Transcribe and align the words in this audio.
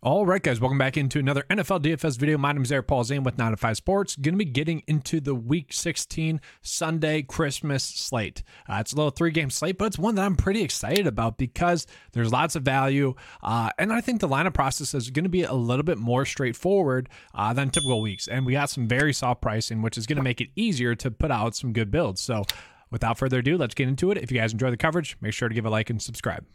All 0.00 0.24
right, 0.24 0.40
guys, 0.40 0.60
welcome 0.60 0.78
back 0.78 0.96
into 0.96 1.18
another 1.18 1.44
NFL 1.50 1.82
DFS 1.82 2.16
video. 2.16 2.38
My 2.38 2.52
name 2.52 2.62
is 2.62 2.70
Eric 2.70 2.86
Paul 2.86 3.02
Zane 3.02 3.24
with 3.24 3.36
9 3.36 3.50
to 3.50 3.56
5 3.56 3.76
Sports. 3.76 4.14
Going 4.14 4.34
to 4.34 4.38
be 4.38 4.44
getting 4.44 4.84
into 4.86 5.18
the 5.18 5.34
Week 5.34 5.72
16 5.72 6.40
Sunday 6.62 7.22
Christmas 7.22 7.82
slate. 7.82 8.44
Uh, 8.68 8.76
it's 8.76 8.92
a 8.92 8.96
little 8.96 9.10
three 9.10 9.32
game 9.32 9.50
slate, 9.50 9.76
but 9.76 9.86
it's 9.86 9.98
one 9.98 10.14
that 10.14 10.24
I'm 10.24 10.36
pretty 10.36 10.62
excited 10.62 11.08
about 11.08 11.36
because 11.36 11.84
there's 12.12 12.30
lots 12.30 12.54
of 12.54 12.62
value. 12.62 13.14
Uh, 13.42 13.70
and 13.76 13.92
I 13.92 14.00
think 14.00 14.20
the 14.20 14.28
lineup 14.28 14.54
process 14.54 14.94
is 14.94 15.10
going 15.10 15.24
to 15.24 15.28
be 15.28 15.42
a 15.42 15.54
little 15.54 15.82
bit 15.82 15.98
more 15.98 16.24
straightforward 16.24 17.08
uh, 17.34 17.52
than 17.52 17.70
typical 17.70 18.00
weeks. 18.00 18.28
And 18.28 18.46
we 18.46 18.52
got 18.52 18.70
some 18.70 18.86
very 18.86 19.12
soft 19.12 19.42
pricing, 19.42 19.82
which 19.82 19.98
is 19.98 20.06
going 20.06 20.18
to 20.18 20.22
make 20.22 20.40
it 20.40 20.50
easier 20.54 20.94
to 20.94 21.10
put 21.10 21.32
out 21.32 21.56
some 21.56 21.72
good 21.72 21.90
builds. 21.90 22.20
So, 22.20 22.44
without 22.92 23.18
further 23.18 23.40
ado, 23.40 23.58
let's 23.58 23.74
get 23.74 23.88
into 23.88 24.12
it. 24.12 24.18
If 24.18 24.30
you 24.30 24.38
guys 24.38 24.52
enjoy 24.52 24.70
the 24.70 24.76
coverage, 24.76 25.16
make 25.20 25.32
sure 25.32 25.48
to 25.48 25.54
give 25.56 25.66
a 25.66 25.70
like 25.70 25.90
and 25.90 26.00
subscribe. 26.00 26.46